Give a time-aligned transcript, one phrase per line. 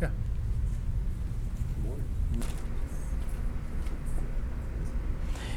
[0.00, 0.10] Yeah.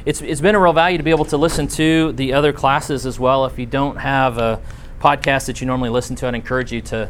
[0.06, 3.06] It's, it's been a real value to be able to listen to the other classes
[3.06, 3.46] as well.
[3.46, 4.62] If you don't have a
[5.02, 7.10] podcast that you normally listen to, I'd encourage you to,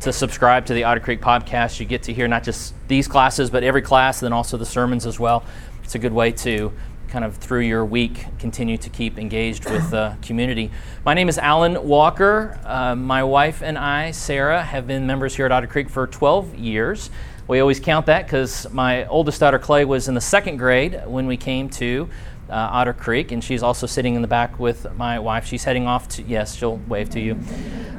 [0.00, 1.78] to subscribe to the Otter Creek podcast.
[1.78, 4.64] You get to hear not just these classes, but every class, and then also the
[4.64, 5.44] sermons as well.
[5.84, 6.72] It's a good way to
[7.08, 10.70] kind of through your week continue to keep engaged with the community.
[11.04, 12.58] My name is Alan Walker.
[12.64, 16.56] Uh, my wife and I, Sarah, have been members here at Otter Creek for 12
[16.56, 17.10] years.
[17.46, 21.26] We always count that because my oldest daughter, Clay, was in the second grade when
[21.26, 22.10] we came to
[22.50, 25.46] uh, Otter Creek, and she's also sitting in the back with my wife.
[25.46, 27.38] She's heading off to, yes, she'll wave to you.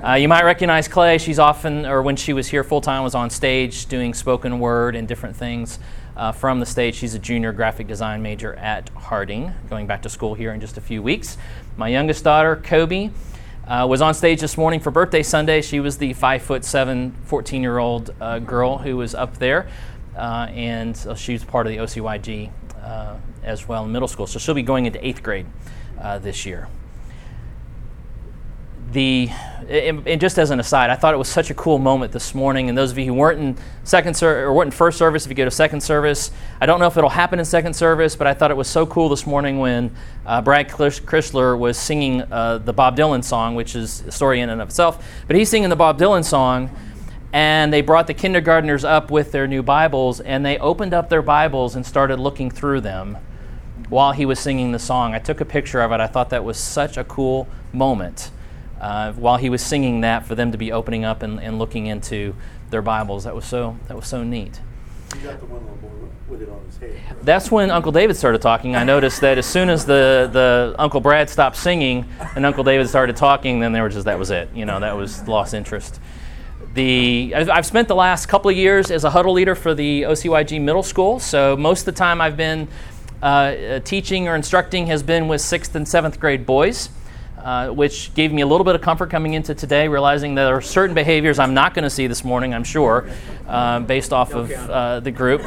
[0.05, 1.17] Uh, you might recognize Clay.
[1.17, 4.95] She's often, or when she was here full time, was on stage doing spoken word
[4.95, 5.79] and different things
[6.19, 6.95] uh, from the stage.
[6.95, 10.77] She's a junior graphic design major at Harding, going back to school here in just
[10.77, 11.37] a few weeks.
[11.77, 13.11] My youngest daughter, Kobe,
[13.65, 15.61] uh, was on stage this morning for birthday Sunday.
[15.61, 19.69] She was the five foot seven, 14 year old uh, girl who was up there,
[20.17, 22.51] uh, and so she was part of the OCYG
[22.83, 24.27] uh, as well in middle school.
[24.27, 25.45] So she'll be going into eighth grade
[26.01, 26.67] uh, this year
[28.91, 29.29] the
[29.69, 32.33] and, and, just as an aside, I thought it was such a cool moment this
[32.33, 32.69] morning.
[32.69, 35.29] And those of you who weren't in second ser- or weren't in first service, if
[35.29, 38.25] you go to second service, I don't know if it'll happen in second service, but
[38.25, 39.91] I thought it was so cool this morning when
[40.25, 44.49] uh, Brad Chrysler was singing uh, the Bob Dylan song, which is a story in
[44.49, 45.05] and of itself.
[45.27, 46.75] But he's singing the Bob Dylan song,
[47.31, 51.21] and they brought the kindergartners up with their new Bibles, and they opened up their
[51.21, 53.19] Bibles and started looking through them
[53.89, 55.13] while he was singing the song.
[55.13, 55.99] I took a picture of it.
[55.99, 58.31] I thought that was such a cool moment
[58.79, 61.87] uh, while he was singing that for them to be opening up and, and looking
[61.87, 62.35] into
[62.69, 63.25] their Bibles.
[63.25, 64.59] That was so that was so neat.
[67.23, 68.75] That's when Uncle David started talking.
[68.75, 72.87] I noticed that as soon as the, the Uncle Brad stopped singing and Uncle David
[72.87, 74.49] started talking, then they were just that was it.
[74.53, 75.99] You know, that was lost interest.
[76.75, 80.61] The I've spent the last couple of years as a huddle leader for the OCYG
[80.61, 81.19] middle school.
[81.19, 82.67] So most of the time I've been
[83.21, 86.89] uh, teaching or instructing has been with sixth and seventh grade boys
[87.43, 90.55] uh, which gave me a little bit of comfort coming into today, realizing that there
[90.55, 93.09] are certain behaviors I'm not going to see this morning, I'm sure,
[93.47, 95.41] uh, based off of uh, the group.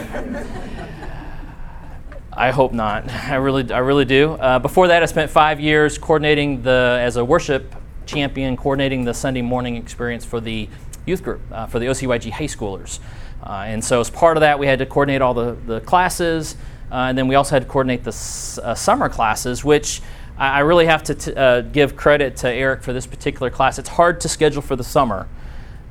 [2.34, 3.08] I hope not.
[3.10, 4.32] I really, I really do.
[4.32, 7.74] Uh, before that, I spent five years coordinating the as a worship
[8.06, 10.68] champion, coordinating the Sunday morning experience for the
[11.04, 13.00] youth group uh, for the OCYG high schoolers.
[13.42, 16.56] Uh, and so, as part of that, we had to coordinate all the the classes,
[16.90, 20.00] and then we also had to coordinate the s- summer classes, which
[20.42, 23.78] I, really have to t- uh, give credit to Eric for this particular class.
[23.78, 25.28] It's hard to schedule for the summer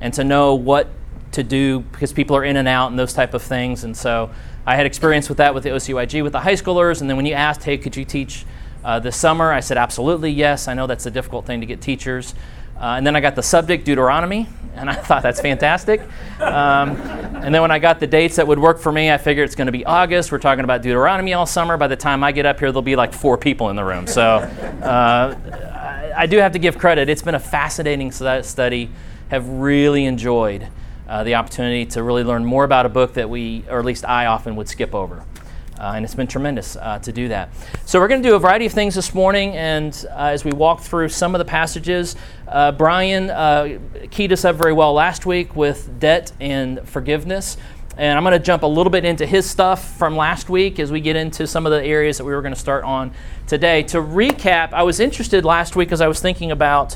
[0.02, 0.90] and to know what
[1.32, 3.86] to do because people are in and out and those type of things.
[3.86, 4.30] And so
[4.66, 7.00] I had experience with that with the OCYG with the high schoolers.
[7.00, 8.46] And then when you asked, hey, could you teach
[8.84, 9.54] uh, this summer?
[9.54, 10.68] I said, absolutely, yes.
[10.68, 12.36] I know that's a difficult thing to get teachers.
[12.82, 16.02] Uh, and then I got the subject, Deuteronomy, and I thought that's fantastic.
[16.40, 19.46] Um, and then when I got the dates that would work for me, I figured
[19.46, 20.32] it's going to be August.
[20.32, 21.78] We're talking about Deuteronomy all summer.
[21.78, 24.08] By the time I get up here, there'll be like four people in the room.
[24.08, 27.08] So uh, I, do have to give credit.
[27.08, 28.90] It's been a fascinating study.
[29.30, 30.68] Have really enjoyed
[31.08, 34.06] uh, the opportunity to really learn more about a book that we, or at least
[34.06, 35.24] I, often would skip over.
[35.82, 37.50] Uh, and it's been tremendous uh, to do that.
[37.88, 40.52] So, we're going to do a variety of things this morning, and uh, as we
[40.52, 42.16] walk through some of the passages,
[42.48, 43.80] uh, Brian uh,
[44.12, 47.58] keyed us up very well last week with debt and forgiveness.
[47.98, 50.92] And I'm going to jump a little bit into his stuff from last week as
[50.92, 53.12] we get into some of the areas that we were going to start on
[53.48, 53.82] today.
[53.84, 56.96] To recap, I was interested last week as I was thinking about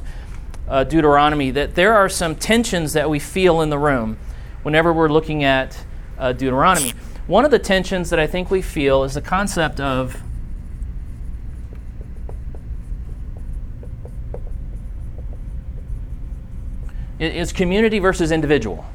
[0.70, 4.18] uh, Deuteronomy that there are some tensions that we feel in the room
[4.62, 5.76] whenever we're looking at
[6.20, 6.94] Deuteronomy.
[7.28, 10.22] One of the tensions that I think we feel is the concept of
[17.20, 18.86] is community versus individual.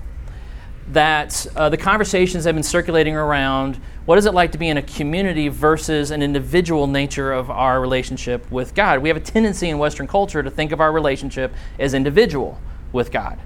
[0.93, 4.77] That uh, the conversations have been circulating around what is it like to be in
[4.77, 9.01] a community versus an individual nature of our relationship with God.
[9.01, 12.61] We have a tendency in Western culture to think of our relationship as individual
[12.93, 13.41] with God.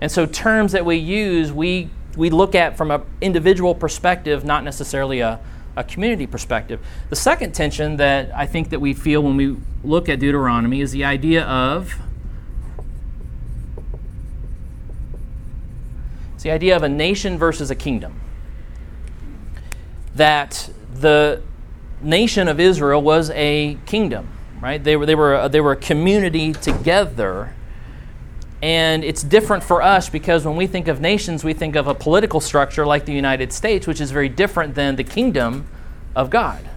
[0.00, 4.64] And so, terms that we use, we we look at from an individual perspective, not
[4.64, 5.40] necessarily a,
[5.76, 6.80] a community perspective.
[7.08, 10.92] The second tension that I think that we feel when we look at Deuteronomy is
[10.92, 11.94] the idea of
[16.34, 18.20] it's the idea of a nation versus a kingdom.
[20.14, 21.42] That the
[22.02, 24.28] nation of Israel was a kingdom,
[24.60, 24.82] right?
[24.82, 27.54] They were, they were, they were a community together
[28.62, 31.94] and it's different for us because when we think of nations, we think of a
[31.94, 35.66] political structure like the United States, which is very different than the kingdom
[36.14, 36.68] of God.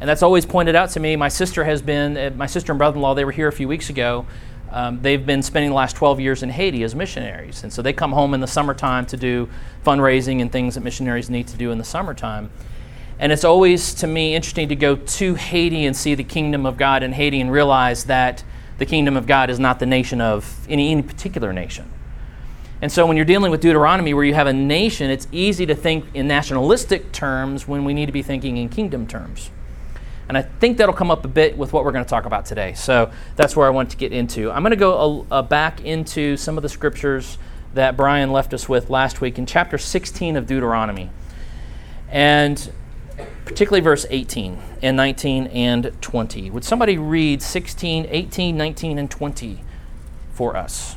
[0.00, 1.16] And that's always pointed out to me.
[1.16, 3.52] My sister has been, uh, my sister and brother in law, they were here a
[3.52, 4.26] few weeks ago.
[4.70, 7.62] Um, they've been spending the last 12 years in Haiti as missionaries.
[7.62, 9.48] And so they come home in the summertime to do
[9.84, 12.50] fundraising and things that missionaries need to do in the summertime.
[13.18, 16.76] And it's always, to me, interesting to go to Haiti and see the kingdom of
[16.76, 18.42] God in Haiti and realize that
[18.78, 21.90] the kingdom of God is not the nation of any, any particular nation.
[22.82, 25.74] And so when you're dealing with Deuteronomy, where you have a nation, it's easy to
[25.74, 29.50] think in nationalistic terms when we need to be thinking in kingdom terms.
[30.28, 32.46] And I think that'll come up a bit with what we're going to talk about
[32.46, 32.74] today.
[32.74, 34.50] So that's where I want to get into.
[34.50, 37.38] I'm going to go uh, back into some of the scriptures
[37.74, 41.10] that Brian left us with last week in chapter 16 of Deuteronomy.
[42.08, 42.70] And
[43.44, 46.50] particularly verse 18 and 19 and 20.
[46.50, 49.64] Would somebody read 16, 18, 19, and 20
[50.32, 50.96] for us?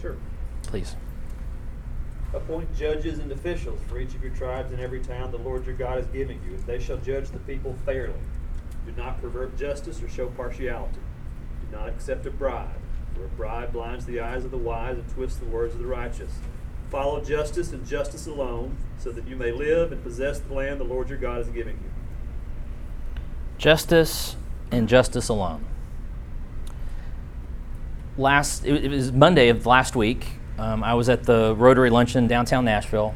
[0.00, 0.16] Sure.
[0.62, 0.96] Please.
[2.32, 5.74] Appoint judges and officials for each of your tribes in every town the Lord your
[5.74, 8.14] God is giving you, and they shall judge the people fairly.
[8.86, 11.00] Do not pervert justice or show partiality.
[11.68, 12.68] Do not accept a bribe,
[13.14, 15.86] for a bribe blinds the eyes of the wise and twists the words of the
[15.86, 16.32] righteous.
[16.90, 20.84] Follow justice and justice alone, so that you may live and possess the land the
[20.84, 21.90] Lord your God is giving you.
[23.58, 24.36] Justice
[24.72, 25.64] and justice alone.
[28.18, 30.26] Last, it was Monday of last week.
[30.58, 33.14] Um, I was at the Rotary Luncheon downtown Nashville,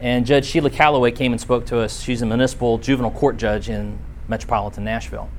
[0.00, 2.02] and Judge Sheila Calloway came and spoke to us.
[2.02, 3.98] She's a municipal juvenile court judge in
[4.28, 5.30] metropolitan Nashville.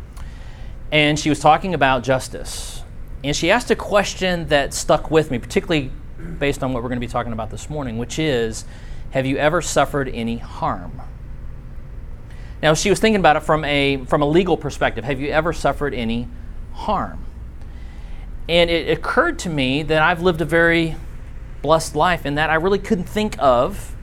[0.92, 2.82] And she was talking about justice.
[3.24, 5.92] And she asked a question that stuck with me, particularly
[6.40, 8.66] based on what we're going to be talking about this morning, which is
[9.12, 11.02] Have you ever suffered any harm?
[12.62, 15.04] Now, she was thinking about it from a, from a legal perspective.
[15.04, 16.28] Have you ever suffered any
[16.74, 17.24] harm?
[18.50, 20.96] And it occurred to me that I've lived a very
[21.62, 23.96] blessed life in that I really couldn't think of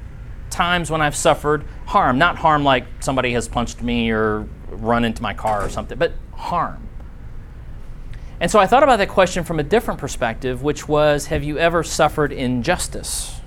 [0.51, 2.19] times when I've suffered harm.
[2.19, 6.13] Not harm like somebody has punched me or run into my car or something, but
[6.33, 6.84] harm.
[8.41, 11.59] And so I thought about that question from a different perspective, which was Have you
[11.59, 13.41] ever suffered injustice?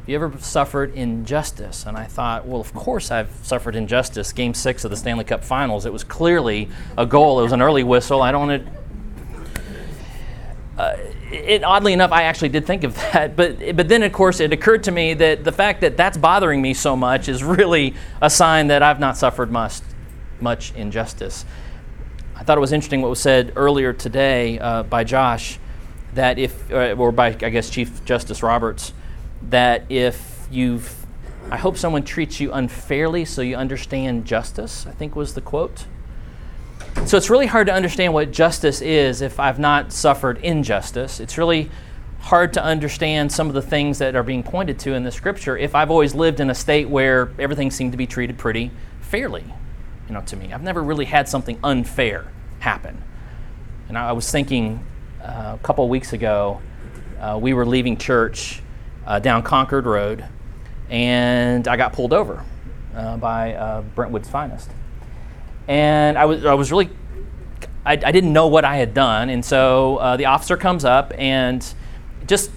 [0.00, 1.86] Have you ever suffered injustice?
[1.86, 4.32] And I thought, well, of course I've suffered injustice.
[4.32, 6.68] Game six of the Stanley Cup Finals, it was clearly
[6.98, 7.38] a goal.
[7.38, 8.20] It was an early whistle.
[8.20, 8.68] I don't want.
[10.76, 10.96] Uh,
[11.30, 14.52] it, oddly enough, I actually did think of that, but but then of course it
[14.52, 18.28] occurred to me that the fact that that's bothering me so much is really a
[18.28, 19.80] sign that I've not suffered much
[20.40, 21.44] much injustice.
[22.42, 25.60] I thought it was interesting what was said earlier today uh, by Josh,
[26.14, 28.92] that if uh, or by I guess Chief Justice Roberts,
[29.50, 31.06] that if you've
[31.52, 34.88] I hope someone treats you unfairly so you understand justice.
[34.88, 35.86] I think was the quote.
[37.04, 41.20] So it's really hard to understand what justice is if I've not suffered injustice.
[41.20, 41.70] It's really
[42.22, 45.56] hard to understand some of the things that are being pointed to in the scripture
[45.56, 49.44] if I've always lived in a state where everything seemed to be treated pretty fairly,
[50.08, 50.52] you know, to me.
[50.52, 52.26] I've never really had something unfair
[52.60, 53.02] happen.
[53.88, 54.84] And I was thinking
[55.22, 56.60] uh, a couple weeks ago,
[57.20, 58.62] uh, we were leaving church
[59.06, 60.24] uh, down Concord Road,
[60.88, 62.44] and I got pulled over
[62.94, 64.70] uh, by uh, Brentwood's finest
[65.68, 66.90] and I was I was really
[67.84, 71.12] I, I didn't know what I had done, and so uh, the officer comes up
[71.16, 71.66] and
[72.26, 72.50] just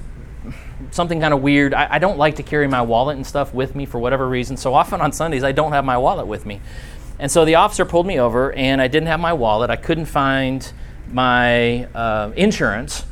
[0.92, 1.74] something kind of weird.
[1.74, 4.56] I, I, don't like to carry my wallet and stuff with me for whatever reason.
[4.56, 6.62] So often on Sundays I don't have my wallet with me,
[7.20, 9.70] and so the officer pulled me over, and I didn't have my wallet.
[9.70, 10.72] I couldn't find
[11.12, 13.06] my uh, insurance,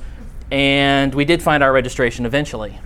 [0.52, 2.80] and we did find our registration eventually.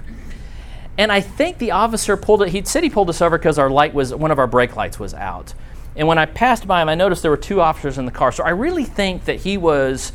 [0.97, 2.49] And I think the officer pulled it.
[2.49, 4.99] He said he pulled us over because our light was one of our brake lights
[4.99, 5.53] was out.
[5.95, 8.31] And when I passed by him, I noticed there were two officers in the car.
[8.31, 10.11] So I really think that he was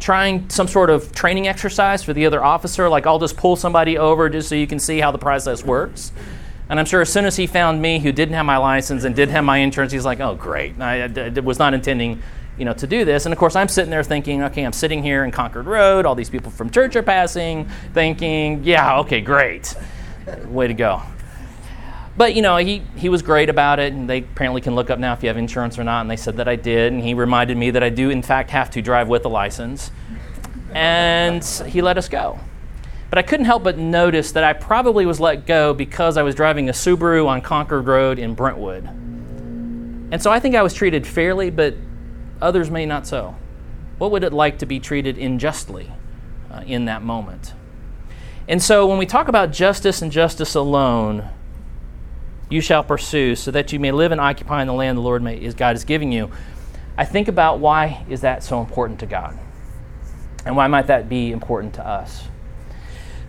[0.00, 2.88] trying some sort of training exercise for the other officer.
[2.88, 6.12] Like, I'll just pull somebody over just so you can see how the process works.
[6.68, 9.14] And I'm sure as soon as he found me, who didn't have my license and
[9.14, 10.80] didn't have my insurance, he's like, oh, great.
[10.80, 12.22] I, I, I was not intending
[12.58, 13.26] you know, to do this.
[13.26, 16.06] And of course, I'm sitting there thinking, okay, I'm sitting here in Concord Road.
[16.06, 19.74] All these people from church are passing, thinking, yeah, okay, great.
[20.46, 21.02] Way to go.
[22.16, 24.98] But you know, he, he was great about it, and they apparently can look up
[24.98, 26.00] now if you have insurance or not.
[26.00, 28.50] And they said that I did, and he reminded me that I do in fact
[28.50, 29.90] have to drive with a license,
[30.72, 32.40] and he let us go.
[33.08, 36.34] But I couldn't help but notice that I probably was let go because I was
[36.34, 38.84] driving a Subaru on Concord Road in Brentwood.
[38.84, 41.74] And so I think I was treated fairly, but
[42.40, 43.36] others may not so.
[43.98, 45.90] What would it like to be treated unjustly
[46.50, 47.54] uh, in that moment?
[48.48, 51.28] And so when we talk about justice and justice alone,
[52.48, 55.22] you shall pursue, so that you may live and occupy in the land the Lord
[55.22, 56.30] may, is God is giving you.
[56.96, 59.36] I think about why is that so important to God?
[60.44, 62.22] And why might that be important to us?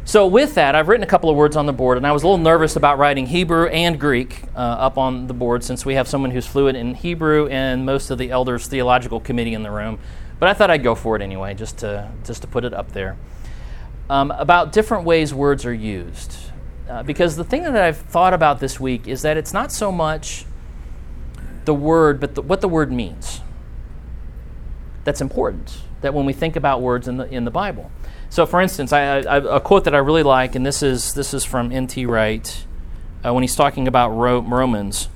[0.08, 2.24] So, with that, I've written a couple of words on the board, and I was
[2.24, 5.96] a little nervous about writing Hebrew and Greek uh, up on the board since we
[5.96, 9.70] have someone who's fluent in Hebrew and most of the elders' theological committee in the
[9.70, 10.00] room.
[10.40, 12.94] But I thought I'd go for it anyway, just to, just to put it up
[12.94, 13.18] there.
[14.10, 16.38] Um, about different ways words are used.
[16.88, 19.92] Uh, because the thing that I've thought about this week is that it's not so
[19.92, 20.46] much
[21.66, 23.42] the word, but the, what the word means.
[25.04, 25.82] That's important.
[26.00, 27.92] That when we think about words in the, in the Bible.
[28.30, 31.34] So, for instance, I, I, a quote that I really like, and this is, this
[31.34, 32.06] is from N.T.
[32.06, 32.66] Wright
[33.26, 35.10] uh, when he's talking about Ro- Romans.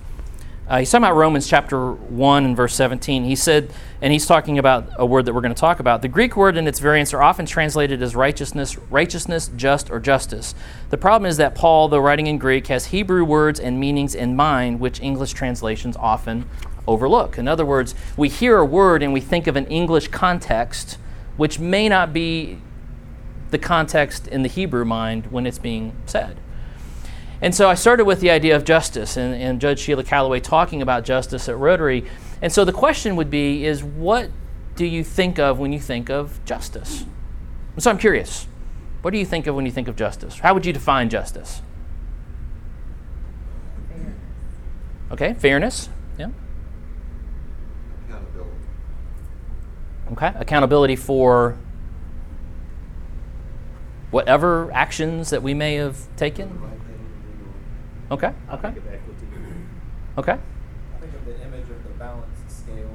[0.68, 3.26] Uh, he's talking about Romans chapter 1 and verse 17.
[3.26, 6.02] He said, and he's talking about a word that we're going to talk about.
[6.02, 10.56] The Greek word and its variants are often translated as righteousness, righteousness, just, or justice.
[10.90, 14.34] The problem is that Paul, though writing in Greek, has Hebrew words and meanings in
[14.38, 16.46] mind, which English translations often
[16.88, 17.38] overlook.
[17.38, 20.98] In other words, we hear a word and we think of an English context,
[21.36, 22.60] which may not be
[23.52, 26.40] the context in the Hebrew mind when it's being said.
[27.42, 30.82] And so I started with the idea of justice and, and Judge Sheila Calloway talking
[30.82, 32.06] about justice at Rotary.
[32.42, 34.30] And so the question would be is what
[34.76, 37.04] do you think of when you think of justice?
[37.74, 38.48] And so I'm curious.
[39.02, 40.40] What do you think of when you think of justice?
[40.40, 41.64] How would you define justice?
[43.90, 44.16] Fairness.
[45.12, 45.90] Okay, fairness.
[46.20, 46.30] Yeah.
[48.08, 48.52] Accountability.
[50.12, 51.58] Okay, accountability for
[54.12, 56.50] whatever actions that we may have taken.
[56.62, 58.14] right thing to do.
[58.16, 59.28] Okay, I okay, think of equity.
[60.18, 62.88] okay, I think of the image of the balanced scales.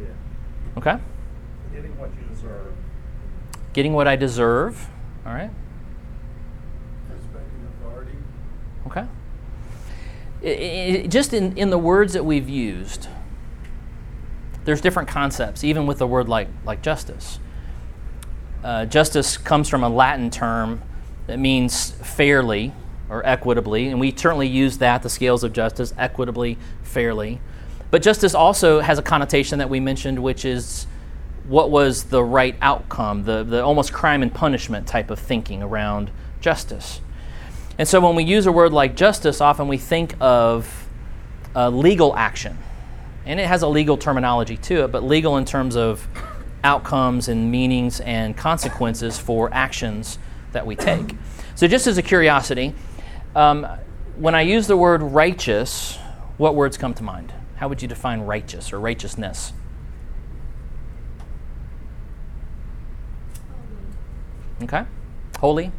[0.00, 0.78] Yeah.
[0.78, 0.98] okay.
[1.72, 2.72] Getting what you deserve.
[3.72, 4.88] Getting what I deserve.
[5.26, 5.50] All right.
[7.12, 8.12] Respecting authority.
[8.86, 9.04] Okay.
[10.44, 13.08] I- I- just in, in the words that we've used,
[14.64, 17.38] there's different concepts, even with the word like, like justice.
[18.64, 20.80] Uh, justice comes from a Latin term
[21.26, 22.72] that means fairly
[23.10, 27.40] or equitably, and we certainly use that, the scales of justice, equitably, fairly.
[27.90, 30.86] But justice also has a connotation that we mentioned, which is
[31.46, 36.10] what was the right outcome, the, the almost crime and punishment type of thinking around
[36.40, 37.02] justice.
[37.78, 40.88] And so when we use a word like justice, often we think of
[41.54, 42.56] legal action.
[43.26, 46.08] And it has a legal terminology to it, but legal in terms of
[46.64, 50.18] outcomes and meanings and consequences for actions
[50.52, 51.14] that we take.
[51.54, 52.74] So, just as a curiosity,
[53.36, 53.66] um,
[54.16, 55.98] when I use the word righteous,
[56.36, 57.32] what words come to mind?
[57.56, 59.52] How would you define righteous or righteousness?
[64.62, 64.84] Okay.
[65.38, 65.70] Holy?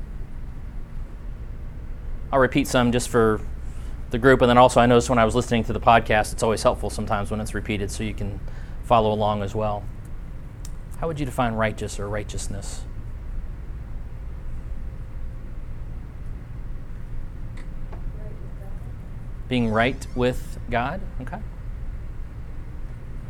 [2.32, 3.42] I'll repeat some just for
[4.12, 6.44] the group, and then also I noticed when I was listening to the podcast, it's
[6.44, 8.40] always helpful sometimes when it's repeated so you can
[8.84, 9.84] follow along as well.
[10.98, 12.84] How would you define righteous or righteousness?
[19.48, 21.02] Being right with God?
[21.22, 21.38] Okay.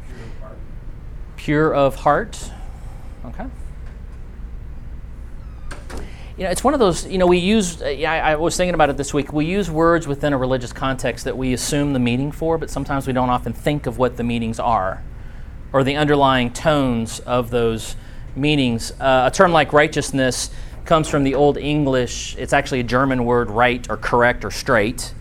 [0.08, 0.58] Pure of heart.
[1.36, 2.52] Pure of heart?
[3.26, 3.46] Okay.
[6.38, 8.90] You know, it's one of those, you know, we use, I, I was thinking about
[8.90, 9.32] it this week.
[9.34, 13.08] We use words within a religious context that we assume the meaning for, but sometimes
[13.08, 15.02] we don't often think of what the meanings are
[15.76, 17.98] or the underlying tones of those
[18.34, 18.92] meanings.
[18.92, 20.50] Uh, a term like righteousness
[20.86, 25.14] comes from the Old English, it's actually a German word, right or correct or straight.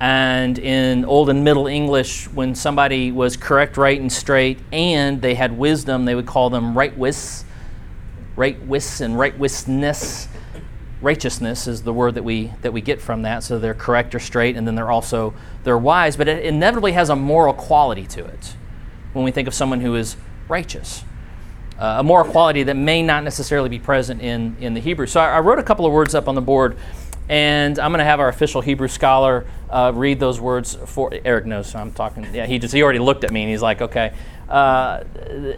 [0.00, 5.34] And in Old and Middle English, when somebody was correct, right, and straight, and they
[5.34, 7.44] had wisdom, they would call them right wis
[8.34, 10.26] right wis and right wisness.
[11.02, 13.42] Righteousness is the word that we that we get from that.
[13.42, 16.16] So they're correct or straight, and then they're also they're wise.
[16.16, 18.54] But it inevitably has a moral quality to it
[19.16, 20.16] when we think of someone who is
[20.48, 21.02] righteous.
[21.78, 25.06] Uh, a moral quality that may not necessarily be present in, in the Hebrew.
[25.06, 26.76] So I, I wrote a couple of words up on the board,
[27.28, 31.12] and I'm going to have our official Hebrew scholar uh, read those words for.
[31.24, 32.26] Eric knows I'm talking.
[32.32, 34.14] Yeah, he just he already looked at me and he's like, okay.
[34.48, 35.02] Uh,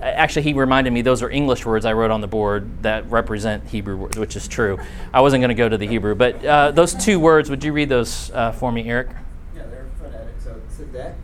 [0.00, 3.68] actually, he reminded me those are English words I wrote on the board that represent
[3.68, 4.78] Hebrew words, which is true.
[5.12, 7.72] I wasn't going to go to the Hebrew, but uh, those two words, would you
[7.72, 9.08] read those uh, for me, Eric?
[9.54, 10.34] Yeah, they're phonetic.
[10.42, 11.14] So tzedek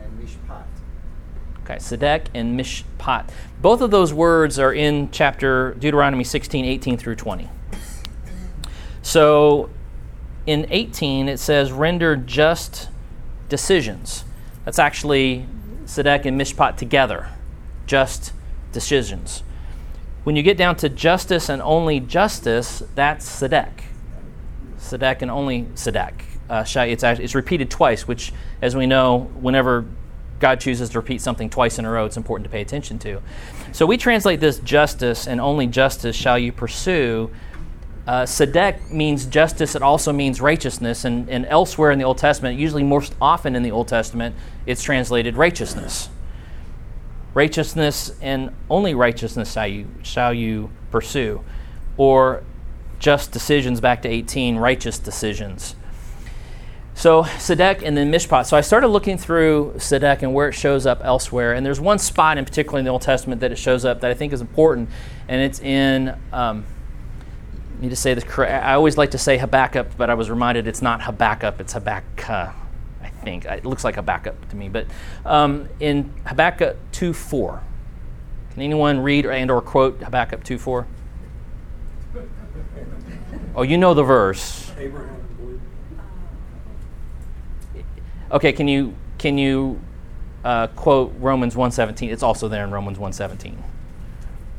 [0.00, 0.64] and mishpat.
[1.64, 3.30] Okay, Sedek and Mishpat.
[3.62, 7.48] Both of those words are in chapter Deuteronomy 16, 18 through 20.
[9.00, 9.70] So
[10.44, 12.90] in 18, it says, render just
[13.48, 14.24] decisions.
[14.66, 15.46] That's actually
[15.86, 17.30] Sedek and Mishpat together,
[17.86, 18.34] just
[18.72, 19.42] decisions.
[20.24, 23.84] When you get down to justice and only justice, that's Sedek.
[24.78, 26.12] Sedek and only Sedek.
[26.50, 29.86] Uh, it's, it's repeated twice, which, as we know, whenever
[30.44, 33.22] God chooses to repeat something twice in a row, it's important to pay attention to.
[33.72, 37.30] So we translate this justice and only justice shall you pursue.
[38.06, 38.26] Uh,
[38.90, 43.14] means justice, it also means righteousness, and, and elsewhere in the Old Testament, usually most
[43.22, 44.36] often in the Old Testament,
[44.66, 46.10] it's translated righteousness.
[47.32, 51.42] Righteousness and only righteousness shall you, shall you pursue.
[51.96, 52.44] Or
[52.98, 55.74] just decisions, back to 18, righteous decisions.
[56.94, 58.46] So Sedek and then Mishpat.
[58.46, 61.98] So I started looking through Sedek and where it shows up elsewhere, and there's one
[61.98, 64.40] spot in particular in the Old Testament that it shows up that I think is
[64.40, 64.88] important,
[65.28, 66.16] and it's in.
[66.32, 66.64] Um,
[67.76, 68.64] I need to say this correct.
[68.64, 72.54] I always like to say Habakkuk, but I was reminded it's not Habakkuk, it's Habakkuk.
[73.02, 74.86] I think it looks like Habakkuk to me, but
[75.26, 77.62] um, in Habakkuk two four.
[78.52, 80.86] Can anyone read and or quote Habakkuk two four?
[83.56, 84.72] Oh, you know the verse.
[84.78, 85.23] Abraham
[88.30, 89.80] Okay, can you can you
[90.44, 92.12] uh, quote Romans 1:17?
[92.12, 93.56] It's also there in Romans 1:17.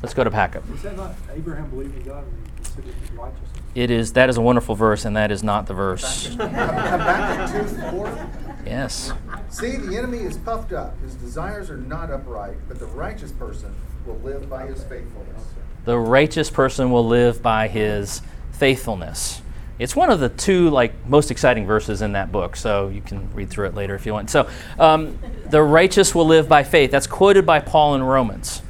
[0.01, 0.63] Let's go to Habakkuk.
[0.73, 3.49] Is that not Abraham believing God and he considered it righteousness?
[3.73, 6.27] It is that is a wonderful verse, and that is not the verse.
[6.35, 8.65] Habakkuk two.
[8.65, 9.11] Yes.
[9.49, 13.73] See, the enemy is puffed up; his desires are not upright, but the righteous person
[14.05, 15.43] will live by his faithfulness.
[15.85, 19.41] The righteous person will live by his faithfulness.
[19.77, 23.31] It's one of the two like most exciting verses in that book, so you can
[23.33, 24.29] read through it later if you want.
[24.29, 26.91] So, um, the righteous will live by faith.
[26.91, 28.61] That's quoted by Paul in Romans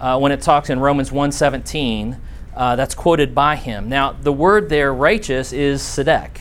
[0.00, 2.18] uh, when it talks in Romans 1:17.
[2.54, 3.90] Uh, that's quoted by him.
[3.90, 6.38] Now, the word there, righteous, is sedek.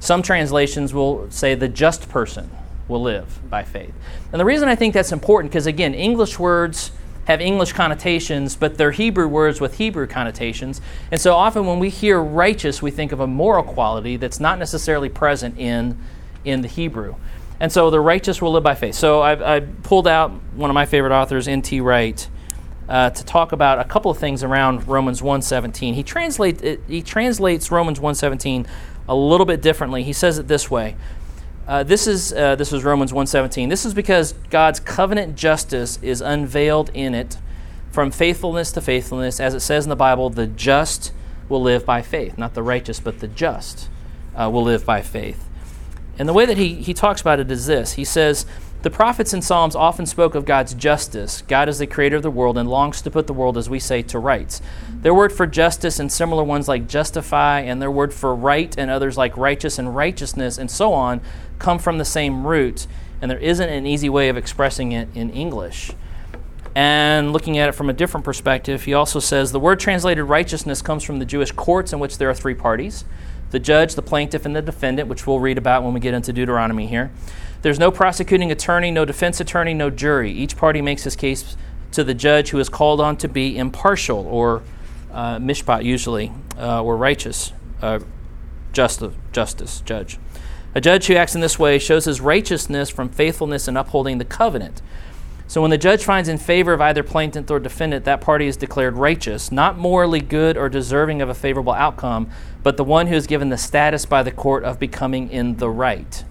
[0.00, 2.50] Some translations will say the just person
[2.88, 3.94] will live by faith.
[4.32, 6.90] And the reason I think that's important, because again, English words
[7.26, 10.80] have English connotations, but they're Hebrew words with Hebrew connotations.
[11.10, 14.58] And so often when we hear righteous, we think of a moral quality that's not
[14.58, 15.98] necessarily present in,
[16.44, 17.16] in the Hebrew.
[17.58, 18.94] And so the righteous will live by faith.
[18.94, 21.80] So I, pulled out one of my favorite authors, N.T.
[21.80, 22.28] Wright,
[22.88, 25.94] uh, to talk about a couple of things around Romans 1.17.
[25.94, 28.66] He, translate, he translates Romans 1.17
[29.08, 30.02] a little bit differently.
[30.02, 30.96] He says it this way.
[31.66, 33.68] Uh, this is uh, this is Romans 1:17.
[33.68, 37.38] This is because God's covenant justice is unveiled in it
[37.90, 41.12] from faithfulness to faithfulness as it says in the Bible the just
[41.48, 42.38] will live by faith.
[42.38, 43.88] Not the righteous but the just
[44.36, 45.48] uh, will live by faith.
[46.18, 47.94] And the way that he, he talks about it is this.
[47.94, 48.46] He says
[48.82, 51.42] the prophets and psalms often spoke of god's justice.
[51.42, 53.80] God is the creator of the world and longs to put the world as we
[53.80, 54.62] say to rights.
[54.90, 58.90] Their word for justice and similar ones like justify and their word for right and
[58.90, 61.20] others like righteous and righteousness and so on
[61.58, 62.86] come from the same root,
[63.20, 65.92] and there isn't an easy way of expressing it in English.
[66.74, 70.82] And looking at it from a different perspective, he also says the word translated righteousness
[70.82, 73.04] comes from the Jewish courts in which there are three parties
[73.50, 76.32] the judge, the plaintiff, and the defendant, which we'll read about when we get into
[76.32, 77.10] Deuteronomy here.
[77.62, 80.30] There's no prosecuting attorney, no defense attorney, no jury.
[80.30, 81.56] Each party makes his case
[81.92, 84.62] to the judge who is called on to be impartial or
[85.12, 88.00] uh, mishpat, usually, uh, or righteous, uh,
[88.72, 90.18] justice, justice, judge.
[90.74, 94.26] A judge who acts in this way shows his righteousness from faithfulness in upholding the
[94.26, 94.82] covenant.
[95.48, 98.56] So when the judge finds in favor of either plaintiff or defendant, that party is
[98.56, 102.28] declared righteous, not morally good or deserving of a favorable outcome,
[102.62, 105.70] but the one who is given the status by the court of becoming in the
[105.70, 106.24] right.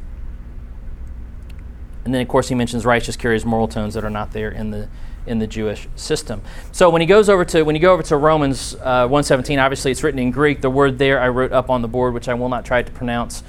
[2.04, 4.72] And then, of course, he mentions righteous carries moral tones that are not there in
[4.72, 4.90] the
[5.26, 6.40] in the Jewish system.
[6.72, 9.92] So when he goes over to when you go over to Romans uh, 117, obviously
[9.92, 10.62] it's written in Greek.
[10.62, 12.92] The word there I wrote up on the board, which I will not try to
[12.92, 13.44] pronounce.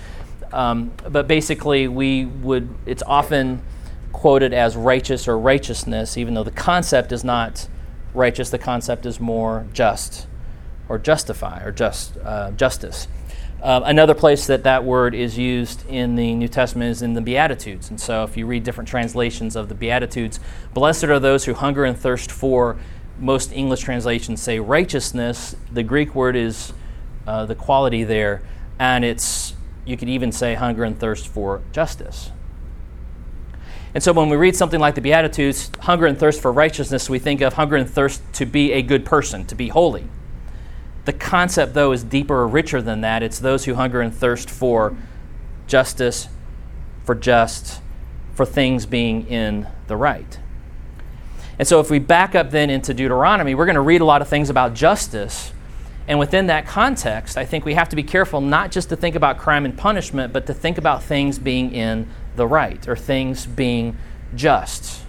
[0.52, 3.60] Um, but basically, we would, it's often
[4.12, 7.68] quoted as righteous or righteousness, even though the concept is not
[8.14, 10.26] righteous, the concept is more just
[10.88, 13.08] or justify or just uh, justice.
[13.62, 17.20] Uh, another place that that word is used in the New Testament is in the
[17.20, 17.88] Beatitudes.
[17.90, 20.38] And so, if you read different translations of the Beatitudes,
[20.74, 22.76] blessed are those who hunger and thirst for,
[23.18, 25.56] most English translations say righteousness.
[25.72, 26.74] The Greek word is
[27.26, 28.42] uh, the quality there,
[28.78, 29.54] and it's
[29.86, 32.30] you could even say hunger and thirst for justice.
[33.96, 37.18] And so when we read something like the Beatitudes, hunger and thirst for righteousness, we
[37.18, 40.04] think of hunger and thirst to be a good person, to be holy.
[41.06, 43.22] The concept, though, is deeper or richer than that.
[43.22, 44.94] It's those who hunger and thirst for
[45.66, 46.28] justice,
[47.06, 47.80] for just,
[48.34, 50.40] for things being in the right.
[51.58, 54.20] And so if we back up then into Deuteronomy, we're going to read a lot
[54.20, 55.52] of things about justice
[56.08, 59.16] and within that context, I think we have to be careful not just to think
[59.16, 63.46] about crime and punishment, but to think about things being in the right or things
[63.46, 63.96] being
[64.34, 65.02] just.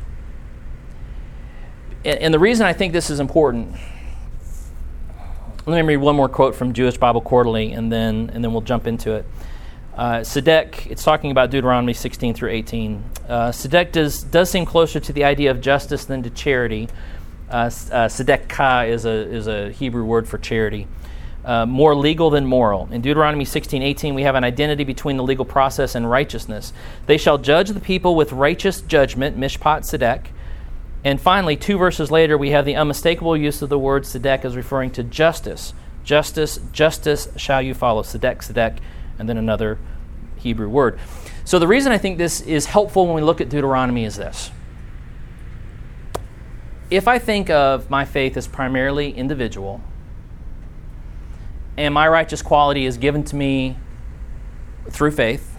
[2.06, 3.76] And the reason I think this is important,
[5.66, 8.62] let me read one more quote from Jewish Bible Quarterly, and then, and then we'll
[8.62, 9.26] jump into it.
[9.94, 13.04] Uh, Sedek, it's talking about Deuteronomy 16 through 18.
[13.28, 16.88] Uh, Sedek does, does seem closer to the idea of justice than to charity.
[17.50, 20.88] Uh, uh, is a, is a Hebrew word for charity.
[21.46, 22.90] Uh, more legal than moral.
[22.92, 26.74] In Deuteronomy 16 18, we have an identity between the legal process and righteousness.
[27.06, 30.28] They shall judge the people with righteous judgment, mishpat tzedek.
[31.04, 34.56] And finally, two verses later, we have the unmistakable use of the word tzedek as
[34.56, 35.74] referring to justice.
[36.04, 38.04] Justice, justice shall you follow.
[38.04, 38.80] Tzedek, tzedek,
[39.20, 39.78] and then another
[40.38, 41.00] Hebrew word.
[41.46, 44.52] So the reason I think this is helpful when we look at Deuteronomy is this.
[46.90, 49.82] If I think of my faith as primarily individual,
[51.78, 53.78] and my righteous quality is given to me
[54.90, 55.58] through faith,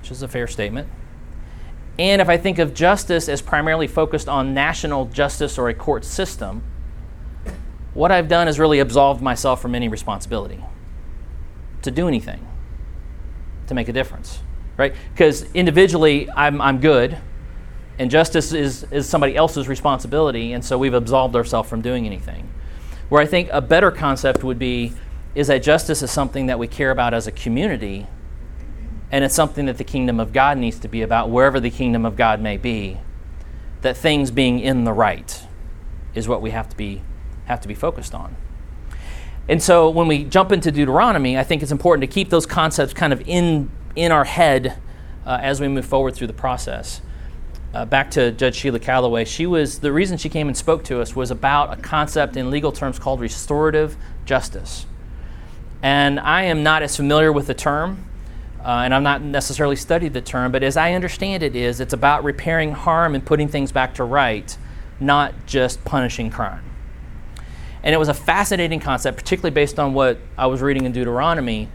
[0.00, 0.88] which is a fair statement.
[1.98, 6.04] And if I think of justice as primarily focused on national justice or a court
[6.04, 6.62] system,
[7.94, 10.64] what I've done is really absolved myself from any responsibility
[11.82, 12.46] to do anything,
[13.66, 14.40] to make a difference,
[14.76, 14.94] right?
[15.12, 17.18] Because individually, I'm, I'm good,
[17.98, 22.48] and justice is, is somebody else's responsibility, and so we've absolved ourselves from doing anything.
[23.08, 24.92] Where I think a better concept would be
[25.34, 28.06] is that justice is something that we care about as a community,
[29.12, 32.04] and it's something that the kingdom of God needs to be about, wherever the kingdom
[32.04, 32.98] of God may be.
[33.82, 35.42] That things being in the right
[36.14, 37.02] is what we have to be
[37.46, 38.36] have to be focused on.
[39.48, 42.92] And so when we jump into Deuteronomy, I think it's important to keep those concepts
[42.92, 44.78] kind of in in our head
[45.26, 47.00] uh, as we move forward through the process.
[47.72, 51.00] Uh, back to Judge Sheila Calloway, she was the reason she came and spoke to
[51.00, 54.86] us was about a concept in legal terms called restorative justice.
[55.82, 58.04] And I am not as familiar with the term,
[58.62, 61.94] uh, and I'm not necessarily studied the term, but as I understand it is, it's
[61.94, 64.56] about repairing harm and putting things back to right,
[64.98, 66.64] not just punishing crime.
[67.82, 71.68] And it was a fascinating concept, particularly based on what I was reading in Deuteronomy,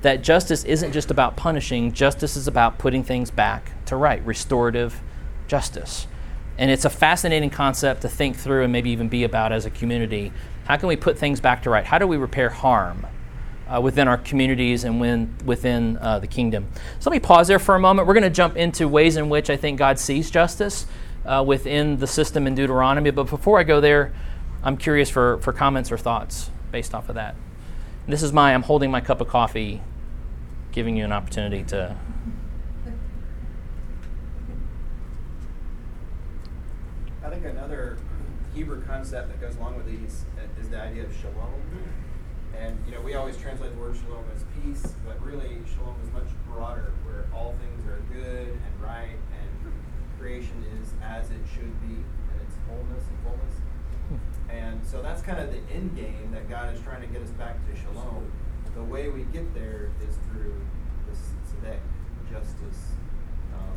[0.00, 5.00] that justice isn't just about punishing, justice is about putting things back to right, restorative
[5.46, 6.06] justice.
[6.56, 9.70] And it's a fascinating concept to think through and maybe even be about as a
[9.70, 10.32] community.
[10.64, 11.84] How can we put things back to right?
[11.84, 13.06] How do we repair harm?
[13.72, 16.68] Uh, within our communities and when, within uh, the kingdom.
[17.00, 18.06] So let me pause there for a moment.
[18.06, 20.86] We're going to jump into ways in which I think God sees justice
[21.24, 23.10] uh, within the system in Deuteronomy.
[23.10, 24.12] But before I go there,
[24.62, 27.34] I'm curious for, for comments or thoughts based off of that.
[28.04, 29.80] And this is my, I'm holding my cup of coffee,
[30.72, 31.96] giving you an opportunity to.
[37.24, 37.96] I think another
[38.54, 40.24] Hebrew concept that goes along with these
[40.60, 41.61] is the idea of shalom.
[42.62, 46.12] And you know, we always translate the word shalom as peace, but really shalom is
[46.12, 49.72] much broader, where all things are good and right, and
[50.18, 53.54] creation is as it should be in its wholeness and fullness.
[54.48, 57.30] And so that's kind of the end game that God is trying to get us
[57.30, 58.30] back to shalom.
[58.74, 60.54] The way we get there is through
[61.10, 61.80] this tzedek,
[62.30, 62.94] justice.
[63.52, 63.76] Um,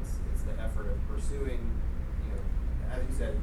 [0.00, 1.62] it's, it's the effort of pursuing,
[2.26, 2.42] you know,
[2.90, 3.36] as you said,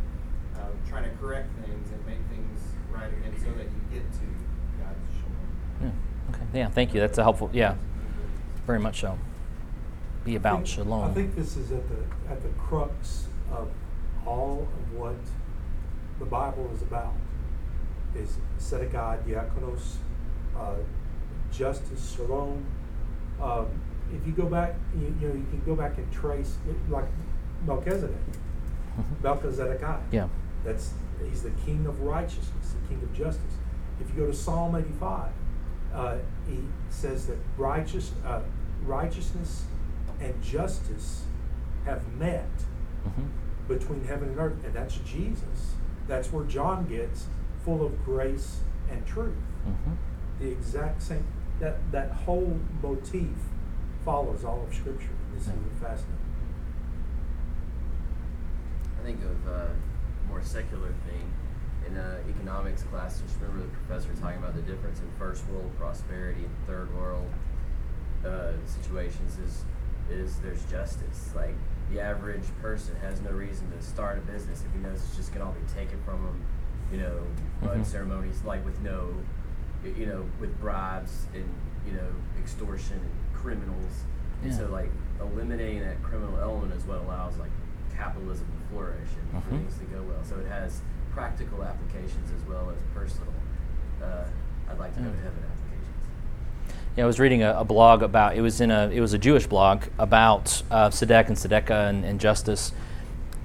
[0.57, 2.59] uh, trying to correct things and make things
[2.91, 4.27] right again so that you get to
[4.79, 5.87] yeah.
[6.29, 6.41] Okay.
[6.53, 6.69] Yeah.
[6.69, 6.99] Thank you.
[6.99, 7.49] That's a helpful.
[7.53, 7.75] Yeah.
[8.65, 9.17] Very much so.
[10.23, 11.11] Be about I think, shalom.
[11.11, 13.69] I think this is at the at the crux of
[14.25, 15.15] all of what
[16.19, 17.13] the Bible is about.
[18.15, 19.95] Is tzedakah, diakonos,
[20.57, 20.75] uh,
[21.51, 22.63] justice, shalom.
[23.41, 23.67] Um,
[24.13, 27.05] if you go back, you, you, know, you can go back and trace it, like
[27.65, 28.15] Melchizedek,
[28.97, 29.23] Mhm.
[29.23, 29.81] Melchizedek.
[30.11, 30.27] Yeah.
[30.63, 30.93] That's
[31.27, 33.55] he's the king of righteousness, the king of justice.
[34.03, 35.31] If you go to Psalm 85,
[35.93, 38.41] uh, he says that righteous, uh,
[38.85, 39.63] righteousness
[40.19, 41.23] and justice
[41.85, 42.49] have met
[43.03, 43.23] hmm
[43.65, 45.75] between heaven and earth, and that's Jesus.
[46.05, 47.27] That's where John gets
[47.63, 48.59] full of grace
[48.91, 49.33] and truth.
[49.63, 49.93] hmm
[50.39, 51.25] The exact same.
[51.61, 53.29] That that whole motif
[54.03, 55.15] follows all of Scripture.
[55.33, 56.19] This is fascinating.
[58.99, 61.31] I think of uh, a more secular thing
[61.93, 63.21] in uh, economics class.
[63.21, 67.29] Just remember the professor talking about the difference in first world prosperity and third world
[68.25, 69.63] uh, situations is
[70.11, 71.29] is there's justice.
[71.35, 71.55] Like
[71.91, 75.33] the average person has no reason to start a business if he knows it's just
[75.33, 76.41] gonna all be taken from him.
[76.91, 77.19] You know,
[77.63, 77.85] Mhm.
[77.85, 79.13] ceremonies like with no,
[79.83, 81.45] you know, with bribes and
[81.85, 84.03] you know extortion and criminals.
[84.43, 84.89] And so like
[85.21, 87.51] eliminating that criminal element is what allows like
[87.95, 89.49] capitalism to flourish and Mhm.
[89.49, 90.23] things to go well.
[90.23, 90.81] So it has
[91.13, 93.33] practical applications as well as personal.
[94.01, 94.23] Uh,
[94.69, 95.23] I'd like to go to Mm.
[95.23, 95.95] heaven applications.
[96.97, 99.17] Yeah, I was reading a, a blog about it was in a it was a
[99.17, 100.93] Jewish blog about uh, and
[101.37, 102.71] Tzedakah and, and justice,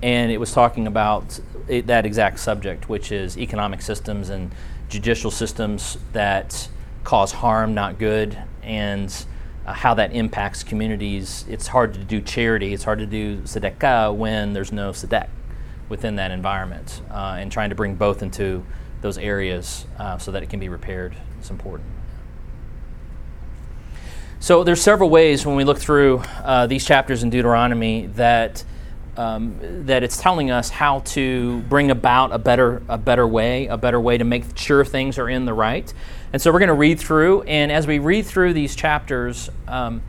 [0.03, 4.51] and it was talking about it, that exact subject, which is economic systems and
[4.89, 6.69] judicial systems that
[7.05, 9.25] cause harm, not good, and
[9.67, 11.45] uh, how that impacts communities.
[11.49, 12.73] It's hard to do charity.
[12.73, 15.29] It's hard to do tzedakah when there's no tzedek
[15.89, 18.65] within that environment, uh, and trying to bring both into
[19.01, 21.15] those areas uh, so that it can be repaired.
[21.39, 21.89] It's important.
[24.41, 28.65] So there's several ways when we look through uh, these chapters in Deuteronomy that
[29.17, 33.77] um, that it's telling us how to bring about a better a better way, a
[33.77, 35.93] better way to make sure things are in the right.
[36.33, 39.51] And so we're going to read through, and as we read through these chapters.
[39.67, 40.03] Um,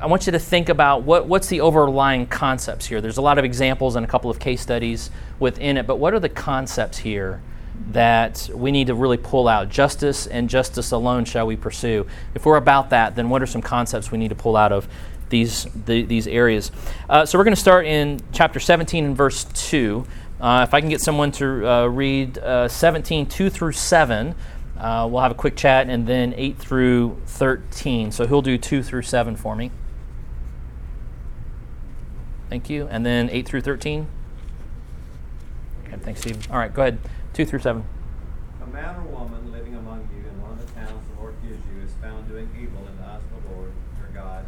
[0.00, 3.02] I want you to think about what, what's the overlying concepts here.
[3.02, 6.14] There's a lot of examples and a couple of case studies within it, but what
[6.14, 7.42] are the concepts here
[7.90, 9.68] that we need to really pull out?
[9.68, 12.06] Justice and justice alone shall we pursue.
[12.34, 14.88] If we're about that, then what are some concepts we need to pull out of
[15.28, 16.72] these, the, these areas?
[17.10, 20.06] Uh, so we're going to start in chapter 17 and verse 2.
[20.40, 24.34] Uh, if I can get someone to uh, read uh, 17, 2 through 7.
[24.78, 28.12] Uh, we'll have a quick chat and then 8 through 13.
[28.12, 29.70] So he'll do 2 through 7 for me.
[32.50, 32.88] Thank you.
[32.90, 34.08] And then 8 through 13?
[35.86, 36.50] Okay, thanks, Steve.
[36.50, 36.98] All right, go ahead.
[37.32, 37.84] 2 through 7.
[38.60, 41.62] A man or woman living among you in one of the towns the Lord gives
[41.70, 43.70] you is found doing evil in the eyes of the Lord
[44.02, 44.44] your God,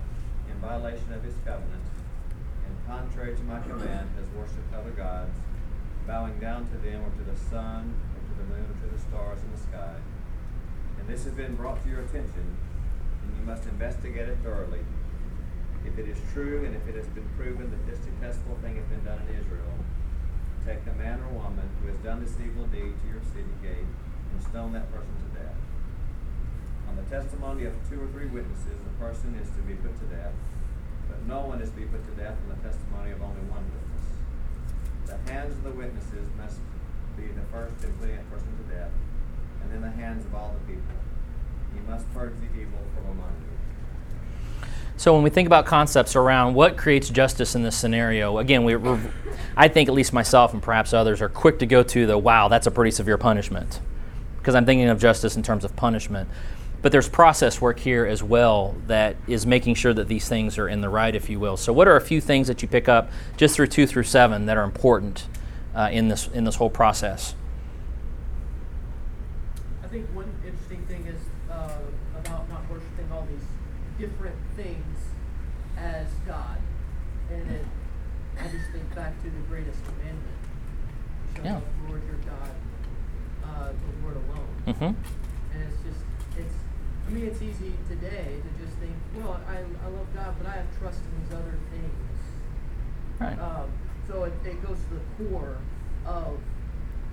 [0.51, 1.87] in violation of his covenant,
[2.67, 5.39] and contrary to my command has worshipped other gods,
[6.05, 8.99] bowing down to them or to the sun, or to the moon, or to the
[8.99, 9.95] stars in the sky.
[10.99, 12.59] And this has been brought to your attention,
[13.23, 14.83] and you must investigate it thoroughly.
[15.87, 18.87] If it is true and if it has been proven that this detestable thing has
[18.87, 19.75] been done in Israel,
[20.65, 23.89] take the man or woman who has done this evil deed to your city gate
[24.33, 25.59] and stone that person to death.
[26.89, 30.07] On the testimony of two or three witnesses, the person is to be put to
[30.07, 30.35] death,
[31.09, 33.67] but no one is to be put to death on the testimony of only one
[33.67, 34.07] witness.
[35.11, 36.61] The hands of the witnesses must
[37.17, 38.95] be the first in putting that person to death,
[39.63, 40.97] and then the hands of all the people.
[41.75, 43.52] You must purge the evil from among you.
[44.97, 48.75] So when we think about concepts around what creates justice in this scenario, again, we,
[48.75, 49.01] are
[49.57, 52.49] I think at least myself and perhaps others are quick to go to the wow,
[52.49, 53.81] that's a pretty severe punishment,
[54.39, 56.29] because I'm thinking of justice in terms of punishment.
[56.83, 60.69] But there's process work here as well that is making sure that these things are
[60.69, 61.57] in the right, if you will.
[61.57, 64.47] So what are a few things that you pick up just through two through seven
[64.47, 65.29] that are important
[65.77, 67.37] uh, in this in this whole process?
[69.85, 71.71] I think one interesting thing is uh,
[72.17, 73.47] about not worshiping all these
[74.01, 74.32] different
[75.83, 76.59] as God.
[77.31, 77.67] And it,
[78.39, 80.39] I just think back to the greatest commandment.
[81.29, 81.55] You shall Yeah.
[81.55, 82.55] love the Lord your God,
[83.45, 84.55] uh, the Lord alone.
[84.67, 84.93] Mm-hmm.
[85.53, 86.05] And it's just,
[86.39, 86.55] it's,
[87.07, 90.63] I mean, it's easy today to just think, well, I, I love God, but I
[90.63, 92.21] have trust in these other things.
[93.19, 93.39] Right.
[93.39, 93.69] Um,
[94.09, 95.59] so it, it goes to the core
[96.07, 96.39] of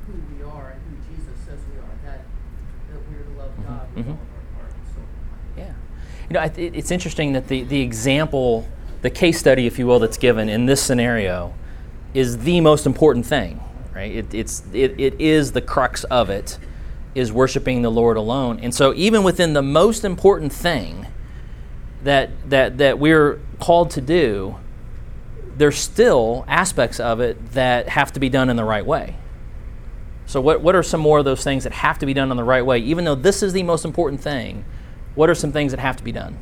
[0.06, 1.96] who we are and who Jesus says we are.
[2.06, 2.22] That
[2.90, 4.10] that we're to love God with mhm.
[4.10, 5.06] all of our heart and soul.
[5.56, 5.74] Yeah.
[6.30, 8.68] You know, it's interesting that the, the example,
[9.02, 11.56] the case study, if you will, that's given in this scenario
[12.14, 13.60] is the most important thing,
[13.96, 14.12] right?
[14.12, 16.60] It, it's, it, it is the crux of it,
[17.16, 18.60] is worshiping the Lord alone.
[18.60, 21.08] And so, even within the most important thing
[22.04, 24.56] that, that, that we're called to do,
[25.58, 29.16] there's still aspects of it that have to be done in the right way.
[30.28, 32.38] So, what, what are some more of those things that have to be done in
[32.38, 32.78] the right way?
[32.78, 34.64] Even though this is the most important thing,
[35.16, 36.38] what are some things that have to be done?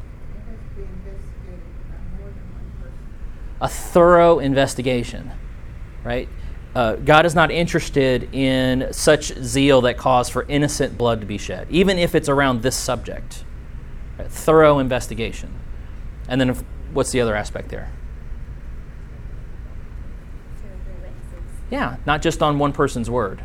[3.60, 5.32] A thorough investigation,
[6.04, 6.30] right?
[6.76, 11.40] Uh, God is not interested in such zeal that cause for innocent blood to be
[11.40, 13.44] shed, even if it's around this subject.
[14.20, 14.30] Right?
[14.30, 15.56] Thorough investigation.
[16.28, 17.92] And then, if, what's the other aspect there?
[21.72, 23.42] Yeah, not just on one person's word,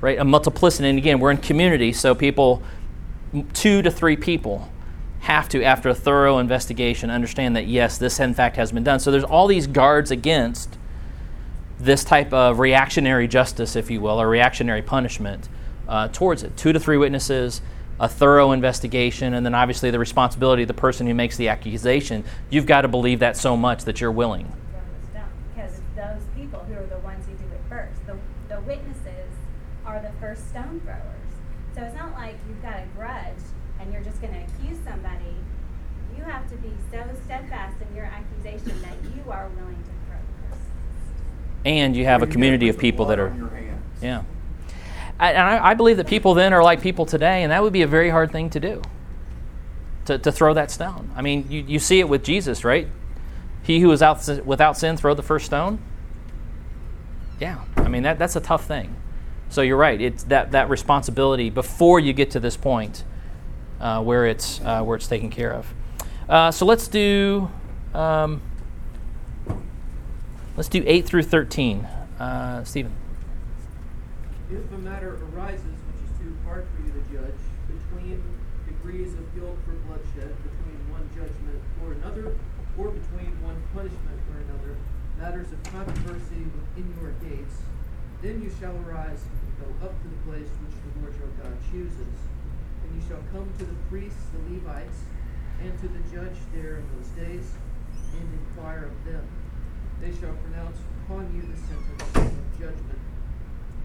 [0.00, 0.18] right?
[0.18, 0.88] A multiplicity.
[0.88, 2.62] And again, we're in community, so people,
[3.52, 4.70] two to three people,
[5.20, 9.00] have to, after a thorough investigation, understand that yes, this in fact has been done.
[9.00, 10.78] So there's all these guards against
[11.78, 15.48] this type of reactionary justice, if you will, or reactionary punishment
[15.88, 16.56] uh, towards it.
[16.56, 17.60] Two to three witnesses,
[17.98, 22.24] a thorough investigation, and then obviously the responsibility of the person who makes the accusation.
[22.48, 24.50] You've got to believe that so much that you're willing.
[25.54, 28.16] Because those people who are the ones who do it first, the,
[28.48, 29.28] the witnesses
[29.84, 31.04] are the first stone throwers.
[31.74, 33.42] So it's not like you've got a grudge
[33.80, 35.34] and you're just going to accuse somebody.
[36.16, 40.18] You have to be so steadfast in your accusation that you are willing to throw
[40.18, 40.66] the person.
[41.64, 43.30] And you have a community of people that are.
[43.30, 44.02] on your hands.
[44.02, 44.22] Yeah.
[45.18, 47.82] And I, I believe that people then are like people today, and that would be
[47.82, 48.82] a very hard thing to do.
[50.06, 51.10] To, to throw that stone.
[51.14, 52.88] I mean, you, you see it with Jesus, right?
[53.62, 55.78] He who is out, without sin, throw the first stone.
[57.38, 57.64] Yeah.
[57.76, 58.96] I mean, that, that's a tough thing.
[59.50, 60.00] So you're right.
[60.00, 63.04] It's that, that responsibility before you get to this point
[63.80, 65.66] uh, where, it's, uh, where it's taken care of.
[66.28, 67.50] Uh, so let's do.
[67.92, 68.40] Um,
[70.60, 71.88] Let's do 8 through 13.
[72.20, 72.92] Uh, Stephen.
[74.50, 78.20] If a matter arises which is too hard for you to judge, between
[78.68, 82.36] degrees of guilt for bloodshed, between one judgment or another,
[82.76, 84.76] or between one punishment or another,
[85.16, 87.64] matters of controversy within your gates,
[88.22, 91.56] then you shall arise and go up to the place which the Lord your God
[91.72, 92.16] chooses.
[92.84, 95.00] And you shall come to the priests, the Levites,
[95.62, 97.52] and to the judge there in those days,
[98.12, 99.24] and inquire of them.
[100.00, 103.00] They shall pronounce upon you the sentence of judgment.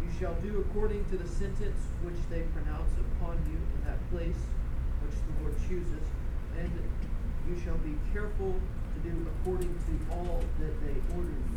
[0.03, 4.39] You shall do according to the sentence which they pronounce upon you in that place
[5.03, 6.05] which the Lord chooses,
[6.57, 6.71] and
[7.47, 11.54] you shall be careful to do according to all that they order you.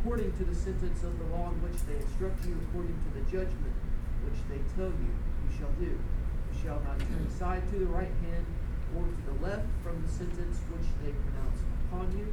[0.00, 3.24] According to the sentence of the law in which they instruct you, according to the
[3.28, 3.76] judgment
[4.24, 5.92] which they tell you, you shall do.
[5.92, 8.48] You shall not turn aside to the right hand
[8.96, 12.32] or to the left from the sentence which they pronounce upon you.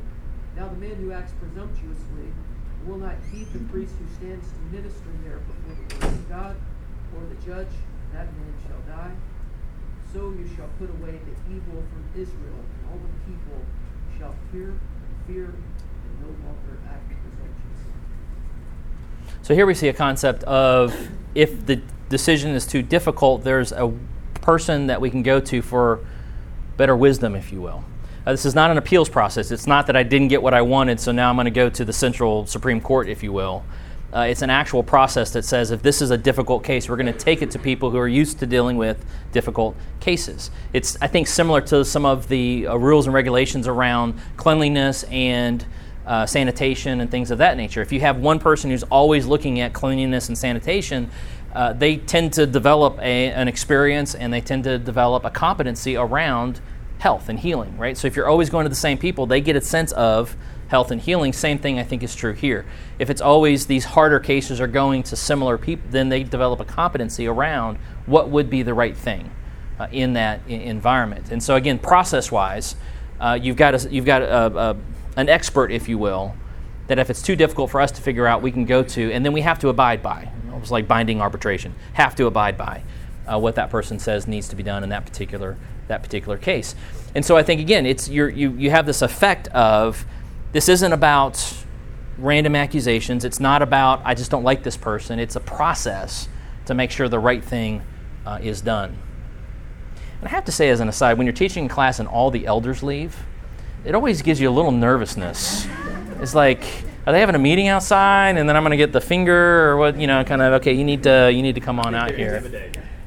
[0.55, 2.31] Now the man who acts presumptuously
[2.87, 6.55] will not heed the priest who stands to minister there before the Lord of God,
[7.19, 7.75] or the judge,
[8.15, 9.11] that man shall die.
[10.15, 13.59] So you shall put away the evil from Israel, and all the people
[14.15, 17.16] shall fear and fear, and no longer act.
[19.47, 20.93] So here we see a concept of
[21.33, 21.77] if the
[22.09, 23.93] decision is too difficult, there's a
[24.41, 26.05] person that we can go to for
[26.75, 27.85] better wisdom, if you will.
[28.25, 29.49] Uh, this is not an appeals process.
[29.49, 31.69] It's not that I didn't get what I wanted, so now I'm going to go
[31.69, 33.63] to the central Supreme Court, if you will.
[34.13, 37.05] Uh, it's an actual process that says if this is a difficult case, we're going
[37.05, 40.51] to take it to people who are used to dealing with difficult cases.
[40.73, 45.65] It's, I think, similar to some of the uh, rules and regulations around cleanliness and
[46.07, 47.81] uh, sanitation and things of that nature.
[47.81, 51.11] If you have one person who's always looking at cleanliness and sanitation,
[51.53, 55.95] uh, they tend to develop a, an experience and they tend to develop a competency
[55.95, 56.61] around
[56.99, 57.97] health and healing, right?
[57.97, 60.35] So if you're always going to the same people, they get a sense of
[60.69, 61.33] health and healing.
[61.33, 62.65] Same thing I think is true here.
[62.99, 66.65] If it's always these harder cases are going to similar people, then they develop a
[66.65, 69.31] competency around what would be the right thing
[69.79, 71.31] uh, in that I- environment.
[71.31, 72.75] And so again, process-wise,
[73.19, 74.77] uh, you've got a, you've got a, a,
[75.17, 76.35] an expert, if you will,
[76.87, 79.25] that if it's too difficult for us to figure out, we can go to, and
[79.25, 80.31] then we have to abide by.
[80.61, 81.75] It's like binding arbitration.
[81.93, 82.83] Have to abide by
[83.27, 86.75] uh, what that person says needs to be done in that particular that particular case.
[87.15, 90.05] And so I think again, it's you you have this effect of
[90.51, 91.63] this isn't about
[92.17, 93.23] random accusations.
[93.23, 95.19] It's not about I just don't like this person.
[95.19, 96.27] It's a process
[96.65, 97.81] to make sure the right thing
[98.25, 98.97] uh, is done.
[100.19, 102.31] And I have to say, as an aside, when you're teaching in class and all
[102.31, 103.15] the elders leave,
[103.87, 105.65] it always gives you a little nervousness.
[106.19, 106.61] It's like,
[107.05, 109.77] are they having a meeting outside, and then I'm going to get the finger, or
[109.77, 109.97] what?
[109.97, 110.53] You know, kind of.
[110.61, 112.35] Okay, you need to you need to come on out here.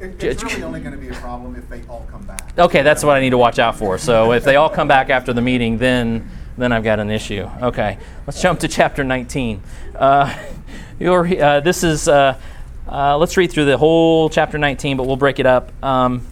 [0.01, 2.59] It, it's really only going to be a problem if they all come back.
[2.59, 3.99] Okay, that's what I need to watch out for.
[3.99, 7.47] So if they all come back after the meeting, then then I've got an issue.
[7.61, 9.62] Okay, let's jump to chapter 19.
[9.95, 10.35] Uh,
[11.05, 12.40] uh, this is uh,
[12.88, 15.73] uh, let's read through the whole chapter 19, but we'll break it up.
[15.85, 16.27] Um,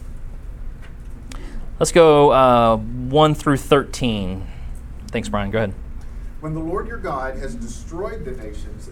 [1.79, 4.45] let's go uh, 1 through 13.
[5.07, 5.49] Thanks, Brian.
[5.49, 5.73] Go ahead.
[6.41, 8.89] When the Lord your God has destroyed the nations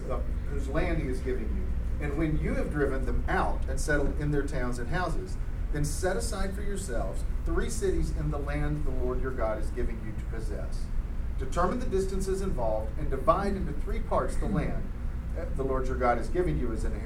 [0.50, 4.18] whose land he is giving you, and when you have driven them out and settled
[4.20, 5.36] in their towns and houses,
[5.72, 9.70] then set aside for yourselves three cities in the land the Lord your God is
[9.70, 10.84] giving you to possess.
[11.38, 14.82] Determine the distances involved and divide into three parts the land
[15.56, 17.00] the Lord your God is giving you as an,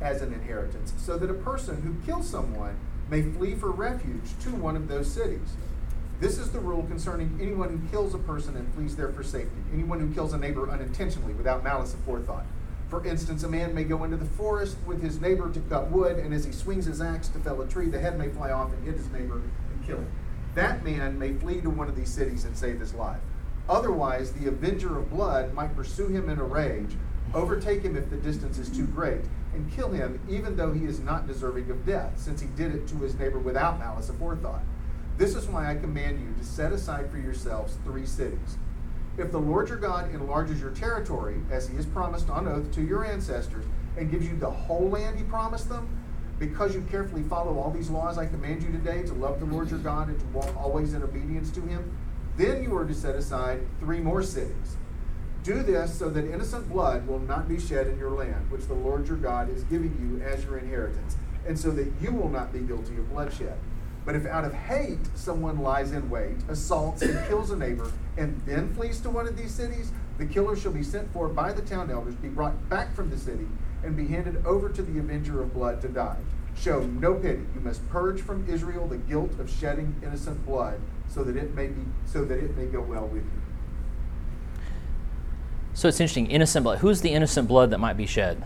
[0.00, 2.76] as an inheritance, so that a person who kills someone
[3.10, 5.54] may flee for refuge to one of those cities.
[6.18, 9.60] This is the rule concerning anyone who kills a person and flees there for safety,
[9.72, 12.44] anyone who kills a neighbor unintentionally without malice aforethought.
[12.88, 16.18] For instance, a man may go into the forest with his neighbor to cut wood,
[16.18, 18.72] and as he swings his axe to fell a tree, the head may fly off
[18.72, 20.10] and hit his neighbor and kill him.
[20.54, 23.20] That man may flee to one of these cities and save his life.
[23.68, 26.94] Otherwise, the avenger of blood might pursue him in a rage,
[27.34, 29.22] overtake him if the distance is too great,
[29.54, 32.86] and kill him even though he is not deserving of death, since he did it
[32.88, 34.62] to his neighbor without malice aforethought.
[35.18, 38.58] This is why I command you to set aside for yourselves three cities.
[39.16, 42.82] If the Lord your God enlarges your territory, as he has promised on oath to
[42.82, 43.64] your ancestors,
[43.96, 45.88] and gives you the whole land he promised them,
[46.38, 49.70] because you carefully follow all these laws I command you today to love the Lord
[49.70, 51.96] your God and to walk always in obedience to him,
[52.36, 54.76] then you are to set aside three more cities.
[55.46, 58.74] Do this so that innocent blood will not be shed in your land, which the
[58.74, 61.16] Lord your God is giving you as your inheritance,
[61.46, 63.56] and so that you will not be guilty of bloodshed.
[64.04, 68.42] But if out of hate someone lies in wait, assaults, and kills a neighbor, and
[68.44, 71.62] then flees to one of these cities, the killer shall be sent for by the
[71.62, 73.46] town elders, be brought back from the city,
[73.84, 76.18] and be handed over to the avenger of blood to die.
[76.56, 77.44] Show no pity.
[77.54, 81.68] You must purge from Israel the guilt of shedding innocent blood, so that it may
[81.68, 83.45] be so that it may go well with you.
[85.76, 86.30] So it's interesting.
[86.30, 86.78] Innocent blood.
[86.78, 88.42] Who's the innocent blood that might be shed?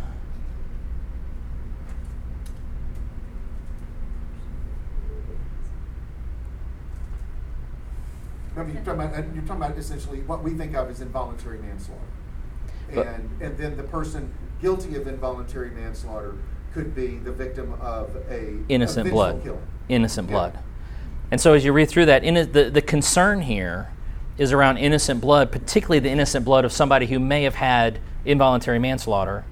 [8.57, 11.01] I mean, you're talking, about, uh, you're talking about essentially what we think of as
[11.01, 12.03] involuntary manslaughter.
[12.93, 16.37] But and, and then the person guilty of involuntary manslaughter
[16.75, 19.45] could be the victim of a innocent a blood.
[19.45, 19.63] Killing.
[19.89, 20.33] Innocent yeah.
[20.33, 20.59] blood.
[21.31, 23.93] And so as you read through that, in, the, the concern here
[24.41, 28.79] is around innocent blood, particularly the innocent blood of somebody who may have had involuntary
[28.79, 29.45] manslaughter,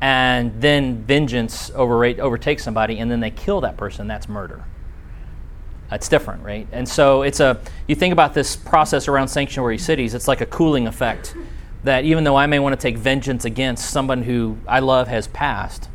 [0.00, 4.08] and then vengeance overrate, overtakes somebody, and then they kill that person.
[4.08, 4.64] That's murder.
[5.90, 6.66] That's different, right?
[6.72, 10.46] And so it's a, you think about this process around sanctuary cities, it's like a
[10.46, 11.36] cooling effect
[11.84, 15.28] that even though I may want to take vengeance against someone who I love has
[15.28, 15.88] passed,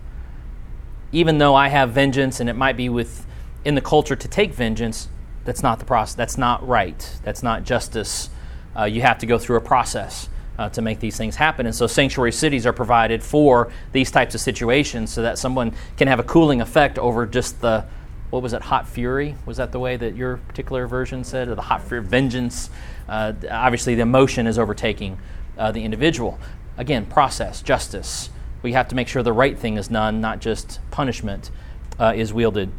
[1.11, 3.27] even though I have vengeance and it might be with
[3.65, 5.09] in the culture to take vengeance,
[5.45, 6.15] that's not the process.
[6.15, 7.17] That's not right.
[7.23, 8.29] That's not justice.
[8.77, 10.27] Uh, you have to go through a process
[10.57, 11.65] uh, to make these things happen.
[11.65, 16.07] And so sanctuary cities are provided for these types of situations so that someone can
[16.07, 17.85] have a cooling effect over just the
[18.31, 19.35] what was it, hot fury?
[19.45, 22.69] Was that the way that your particular version said, or the hot fury, vengeance?
[23.07, 25.17] Uh, obviously, the emotion is overtaking
[25.57, 26.39] uh, the individual.
[26.77, 28.29] Again, process, justice.
[28.61, 31.51] We have to make sure the right thing is done, not just punishment
[31.99, 32.71] uh, is wielded.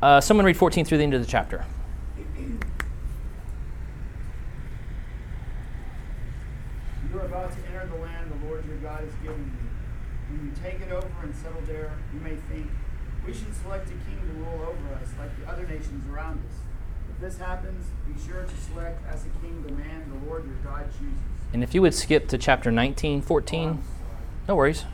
[0.00, 1.64] Uh, someone read 14 through the end of the chapter.
[7.10, 10.36] You are about to enter the land the Lord your God is giving you.
[10.36, 12.68] When you take it over and settle there, you may think,
[13.26, 16.56] we should select a king to rule over us like the other nations around us.
[17.18, 20.54] If this happens, be sure to select as a king the man the Lord your
[20.64, 21.18] God chooses.
[21.52, 23.82] And if you would skip to chapter 19, 14,
[24.46, 24.84] no worries.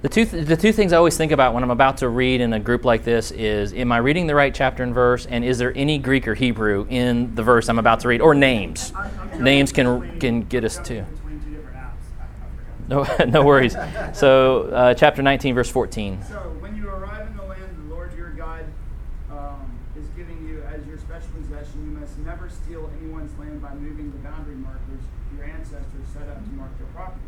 [0.00, 2.40] The two, th- the two things I always think about when I'm about to read
[2.40, 5.26] in a group like this is Am I reading the right chapter and verse?
[5.26, 8.22] And is there any Greek or Hebrew in the verse I'm about to read?
[8.22, 8.94] Or names?
[8.96, 11.10] I'm- I'm Names can, between- can get us jumping to.
[11.12, 12.88] Between two different apps.
[12.88, 13.28] I, I forgot.
[13.28, 13.76] No, no worries.
[14.14, 16.22] So, uh, chapter 19, verse 14.
[16.26, 18.64] So when you arrive in the land the Lord your God
[19.30, 23.74] um, is giving you as your special possession, you must never steal anyone's land by
[23.74, 25.04] moving the boundary markers
[25.36, 27.24] your ancestors set up to mark their property.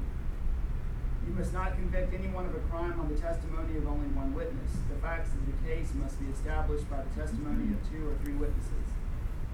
[1.26, 4.74] You must not convict anyone of a crime on the testimony of only one witness.
[4.90, 8.34] The facts of the case must be established by the testimony of two or three
[8.34, 8.90] witnesses.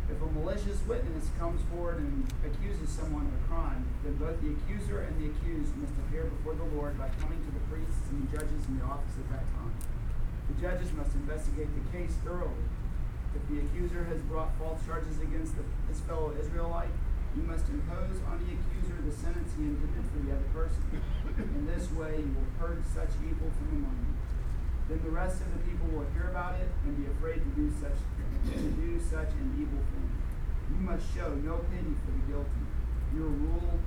[0.09, 4.57] If a malicious witness comes forward and accuses someone of a crime, then both the
[4.57, 8.25] accuser and the accused must appear before the Lord by coming to the priests and
[8.25, 9.77] the judges in the office at that time.
[10.49, 12.65] The judges must investigate the case thoroughly.
[13.37, 16.93] If the accuser has brought false charges against the, his fellow Israelite,
[17.37, 20.83] you must impose on the accuser the sentence he intended for the other person.
[21.39, 24.15] In this way, you will purge such evil from among you.
[24.89, 27.69] Then the rest of the people will hear about it and be afraid to do
[27.77, 28.01] such
[28.49, 30.09] to do such an evil thing.
[30.73, 32.65] You must show no pity for the guilty.
[33.15, 33.79] Your rule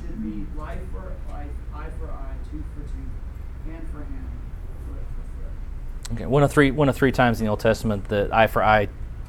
[0.00, 3.14] should be life for life, eye for eye, tooth for tooth,
[3.70, 4.39] hand for hand.
[6.12, 8.62] Okay, one of three one of three times in the Old Testament that eye for
[8.64, 8.88] eye,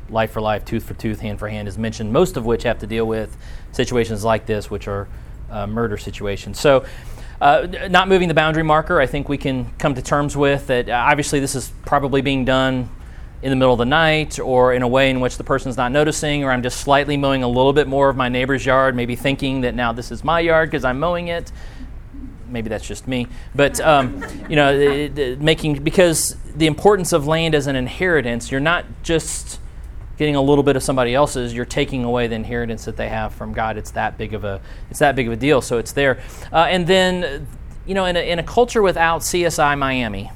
[0.10, 2.12] life for life, tooth for tooth, hand for hand is mentioned.
[2.12, 3.38] Most of which have to deal with
[3.72, 5.08] situations like this, which are
[5.50, 6.60] uh, murder situations.
[6.60, 6.86] So.
[7.40, 10.88] Uh, not moving the boundary marker, I think we can come to terms with that.
[10.88, 12.88] Uh, obviously, this is probably being done
[13.42, 15.92] in the middle of the night or in a way in which the person's not
[15.92, 19.16] noticing, or I'm just slightly mowing a little bit more of my neighbor's yard, maybe
[19.16, 21.52] thinking that now this is my yard because I'm mowing it
[22.52, 27.68] maybe that's just me, but um, you know, making because the importance of land as
[27.68, 29.60] an inheritance, you're not just
[30.18, 33.34] getting a little bit of somebody else's, you're taking away the inheritance that they have
[33.34, 33.78] from God.
[33.78, 35.62] It's that big of a it's that big of a deal.
[35.62, 36.22] So it's there,
[36.52, 37.48] uh, and then
[37.86, 40.32] you know, in a, in a culture without CSI Miami.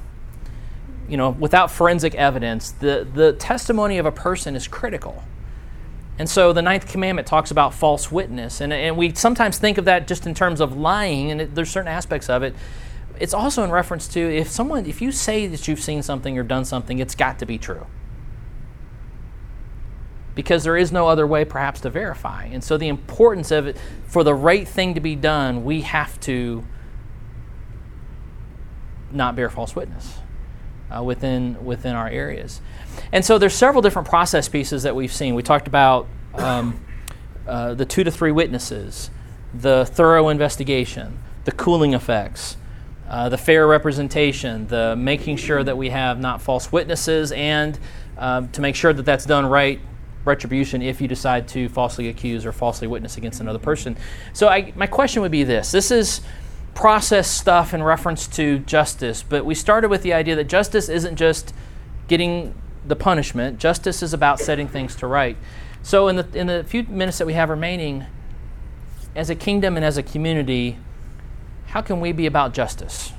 [1.07, 5.24] You know, without forensic evidence, the, the testimony of a person is critical.
[6.18, 8.61] And so the ninth commandment talks about false witness.
[8.61, 11.70] And, and we sometimes think of that just in terms of lying, and it, there's
[11.70, 12.55] certain aspects of it.
[13.20, 16.43] It's also in reference to if someone, if you say that you've seen something or
[16.43, 17.86] done something, it's got to be true.
[20.36, 22.45] Because there is no other way, perhaps, to verify.
[22.45, 26.20] And so the importance of it, for the right thing to be done, we have
[26.22, 26.66] to
[29.11, 30.18] not bear false witness
[30.93, 32.59] uh, within within our areas.
[33.11, 35.35] And so there's several different process pieces that we've seen.
[35.35, 36.79] We talked about um,
[37.47, 39.09] uh, the two to three witnesses,
[39.53, 42.57] the thorough investigation, the cooling effects,
[43.07, 47.77] uh, the fair representation, the making sure that we have not false witnesses, and
[48.17, 49.79] um, to make sure that that's done right.
[50.23, 53.95] Retribution if you decide to falsely accuse or falsely witness against another person.
[54.33, 56.21] So, I, my question would be this: This is
[56.73, 61.15] process stuff in reference to justice, but we started with the idea that justice isn't
[61.15, 61.53] just
[62.07, 62.55] getting
[62.88, 63.59] the punishment.
[63.59, 65.38] Justice is about setting things to right.
[65.81, 68.05] So, in the in the few minutes that we have remaining,
[69.15, 70.77] as a kingdom and as a community,
[71.67, 73.13] how can we be about justice?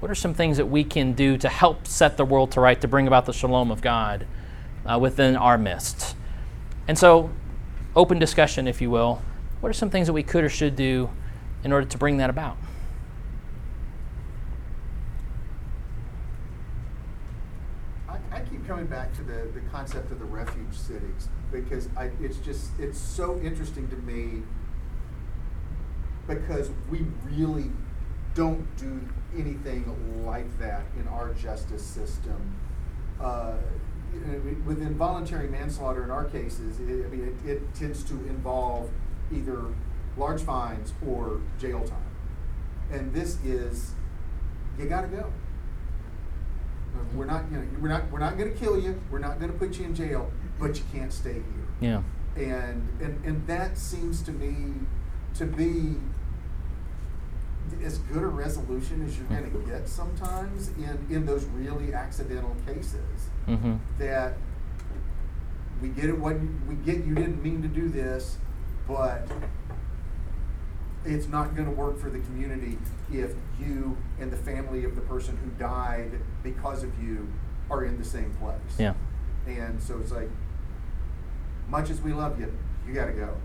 [0.00, 2.80] What are some things that we can do to help set the world to right,
[2.80, 4.26] to bring about the shalom of God
[4.86, 6.16] uh, within our midst.
[6.88, 7.30] And so,
[7.94, 9.22] open discussion, if you will.
[9.60, 11.10] What are some things that we could or should do
[11.64, 12.56] in order to bring that about?
[18.08, 22.10] I, I keep coming back to the, the concept of the refuge cities because I,
[22.18, 24.42] it's just it's so interesting to me
[26.26, 27.70] because we really
[28.34, 29.06] don't do
[29.36, 32.56] anything like that in our justice system.
[33.20, 33.56] Uh,
[34.64, 38.90] with involuntary manslaughter, in our cases, it, I mean, it, it tends to involve
[39.30, 39.66] either
[40.16, 41.98] large fines or jail time.
[42.90, 43.92] And this is,
[44.78, 45.32] you got to go.
[46.94, 49.00] Uh, We're not, you know, we're not, we're not going to kill you.
[49.10, 51.44] We're not going to put you in jail, but you can't stay here.
[51.80, 52.02] Yeah.
[52.36, 54.86] And and and that seems to me
[55.34, 55.96] to be
[57.84, 62.54] as good a resolution as you're going to get sometimes in in those really accidental
[62.66, 63.30] cases.
[63.48, 63.76] Mm-hmm.
[63.98, 64.34] That
[65.82, 66.36] we get it what
[66.68, 67.04] we get.
[67.04, 68.36] You didn't mean to do this,
[68.86, 69.26] but
[71.04, 72.78] it's not going to work for the community
[73.12, 77.26] if you and the family of the person who died because of you
[77.70, 78.78] are in the same place.
[78.78, 78.94] Yeah.
[79.46, 80.28] And so it's like,
[81.68, 82.52] much as we love you,
[82.86, 83.36] you got to go.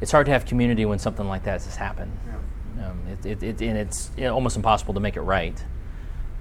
[0.00, 2.16] It's hard to have community when something like that has happened.
[2.26, 2.88] Yeah.
[2.88, 5.62] Um, it, it, it, and it's almost impossible to make it right.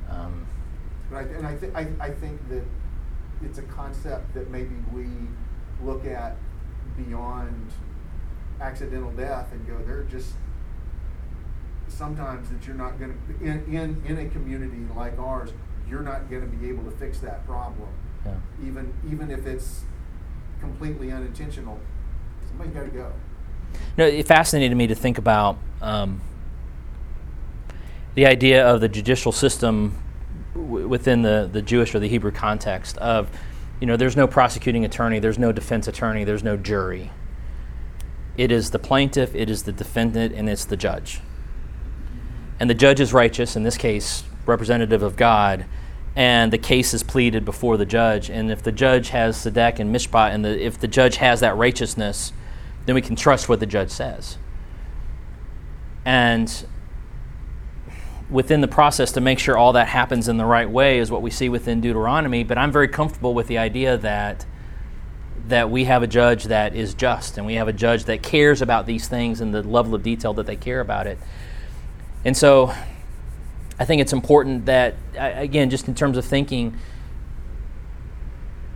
[0.09, 0.47] Um,
[1.09, 2.63] But I, and I, th- I, I think that
[3.43, 5.07] it's a concept that maybe we
[5.83, 6.35] look at
[6.97, 7.71] beyond
[8.59, 10.33] accidental death and go, there are just
[11.87, 15.51] sometimes that you're not going to, in, in, in a community like ours,
[15.87, 17.89] you're not going to be able to fix that problem.
[18.25, 18.33] yeah.
[18.63, 19.83] Even, even if it's
[20.59, 21.79] completely unintentional,
[22.47, 23.11] somebody got to go.
[23.97, 26.21] No, it fascinated me to think about um,
[28.15, 29.95] the idea of the judicial system
[30.53, 33.29] w- within the, the Jewish or the Hebrew context of,
[33.79, 37.11] you know, there's no prosecuting attorney, there's no defense attorney, there's no jury.
[38.37, 41.21] It is the plaintiff, it is the defendant, and it's the judge.
[42.59, 45.65] And the judge is righteous, in this case, representative of God,
[46.15, 48.29] and the case is pleaded before the judge.
[48.29, 51.55] And if the judge has Tzedek and Mishpat, and the, if the judge has that
[51.55, 52.33] righteousness,
[52.85, 54.37] then we can trust what the judge says.
[56.03, 56.65] And
[58.29, 61.21] within the process to make sure all that happens in the right way is what
[61.21, 62.43] we see within Deuteronomy.
[62.43, 64.45] But I'm very comfortable with the idea that
[65.47, 68.61] that we have a judge that is just and we have a judge that cares
[68.61, 71.17] about these things and the level of detail that they care about it.
[72.23, 72.71] And so
[73.79, 76.77] I think it's important that, again, just in terms of thinking,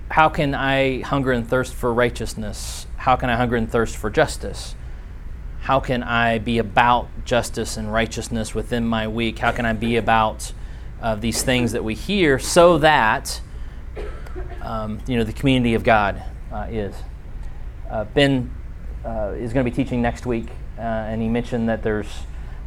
[0.09, 2.87] how can I hunger and thirst for righteousness?
[2.97, 4.75] How can I hunger and thirst for justice?
[5.63, 9.39] How can I be about justice and righteousness within my week?
[9.39, 10.51] How can I be about
[11.01, 13.39] uh, these things that we hear so that
[14.61, 16.93] um, you know the community of God uh, is?
[17.89, 18.53] Uh, ben
[19.05, 20.47] uh, is going to be teaching next week,
[20.77, 22.09] uh, and he mentioned that there's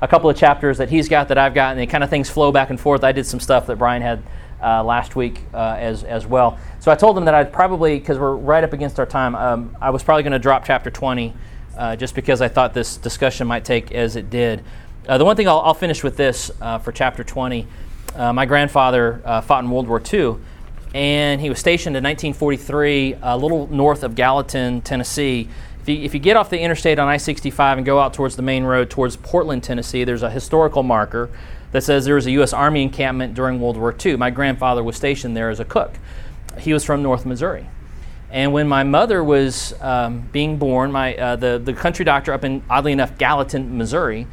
[0.01, 2.31] a couple of chapters that he's got that I've got, and it kind of things
[2.31, 3.05] flow back and forth.
[3.05, 4.23] I did some stuff that Brian had
[4.63, 6.59] uh, last week as as well.
[6.81, 9.77] So I told him that I'd probably, because we're right up against our time, um,
[9.83, 11.35] I was probably going to drop chapter 20,
[11.77, 14.63] uh, just because I thought this discussion might take as it did.
[15.09, 17.67] Uh, the one thing I'll, I'll finish with this uh, for chapter 20.
[18.15, 20.37] uh, my grandfather fought in World War II,
[20.95, 25.49] and he was stationed in 1943, a little north of Gallatin, Tennessee.
[25.83, 28.35] If you, if you get off the interstate on I 65 and go out towards
[28.35, 31.31] the main road towards Portland, Tennessee, there's a historical marker
[31.73, 32.53] that says there was a U.S.
[32.53, 34.17] Army encampment during World War II.
[34.17, 35.99] My grandfather was stationed there as a cook.
[36.59, 37.69] He was from North Missouri.
[38.37, 42.45] And when my mother was um, being born, my, uh, the, the country doctor up
[42.45, 44.27] in, oddly enough, Gallatin, Missouri,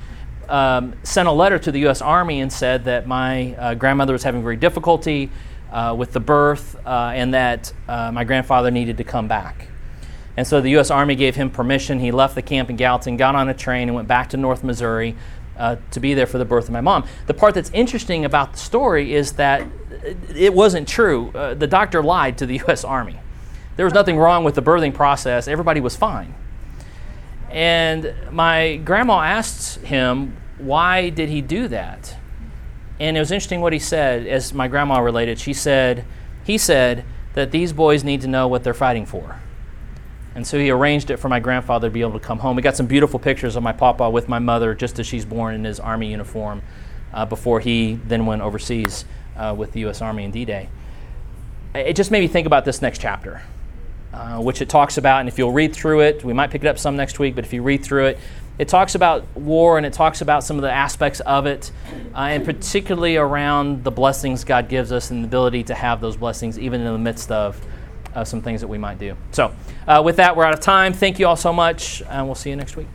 [0.50, 2.02] um, sent a letter to the U.S.
[2.02, 5.30] Army and said that my uh, grandmother was having very difficulty
[5.72, 9.70] uh, with the birth uh, and that uh, my grandfather needed to come back.
[10.36, 10.92] And so the U.S.
[10.92, 11.98] Army gave him permission.
[11.98, 14.66] He left the camp in Gallatin, got on a train, and went back to North
[14.66, 15.16] Missouri
[15.58, 17.06] uh, to be there for the birth of my mom.
[17.28, 19.66] The part that's interesting about the story is that
[20.36, 21.32] it wasn't true.
[21.34, 22.84] The doctor lied to the U.S.
[22.84, 23.18] Army.
[23.76, 26.34] There was nothing wrong with the birthing process, everybody was fine.
[27.50, 32.16] And my grandma asked him, why did he do that?
[33.00, 35.40] And it was interesting what he said, as my grandma related.
[35.40, 36.06] She said,
[36.44, 39.40] he said that these boys need to know what they're fighting for.
[40.36, 42.56] And so he arranged it for my grandfather to be able to come home.
[42.56, 45.54] We got some beautiful pictures of my papa with my mother just as she's born
[45.54, 46.64] in his army uniform
[47.14, 49.06] uh, before he then went overseas
[49.38, 50.02] uh, with the U.S.
[50.02, 50.70] Army in D Day.
[51.76, 53.42] It just made me think about this next chapter,
[54.14, 55.22] uh, which it talks about.
[55.22, 57.44] And if you'll read through it, we might pick it up some next week, but
[57.44, 58.20] if you read through it,
[58.60, 61.72] it talks about war and it talks about some of the aspects of it,
[62.14, 66.16] uh, and particularly around the blessings God gives us and the ability to have those
[66.16, 67.60] blessings even in the midst of
[68.14, 69.16] uh, some things that we might do.
[69.32, 69.56] So,
[69.88, 70.94] uh, with that, we're out of time.
[70.94, 72.88] Thank you all so much, and we'll see you next week.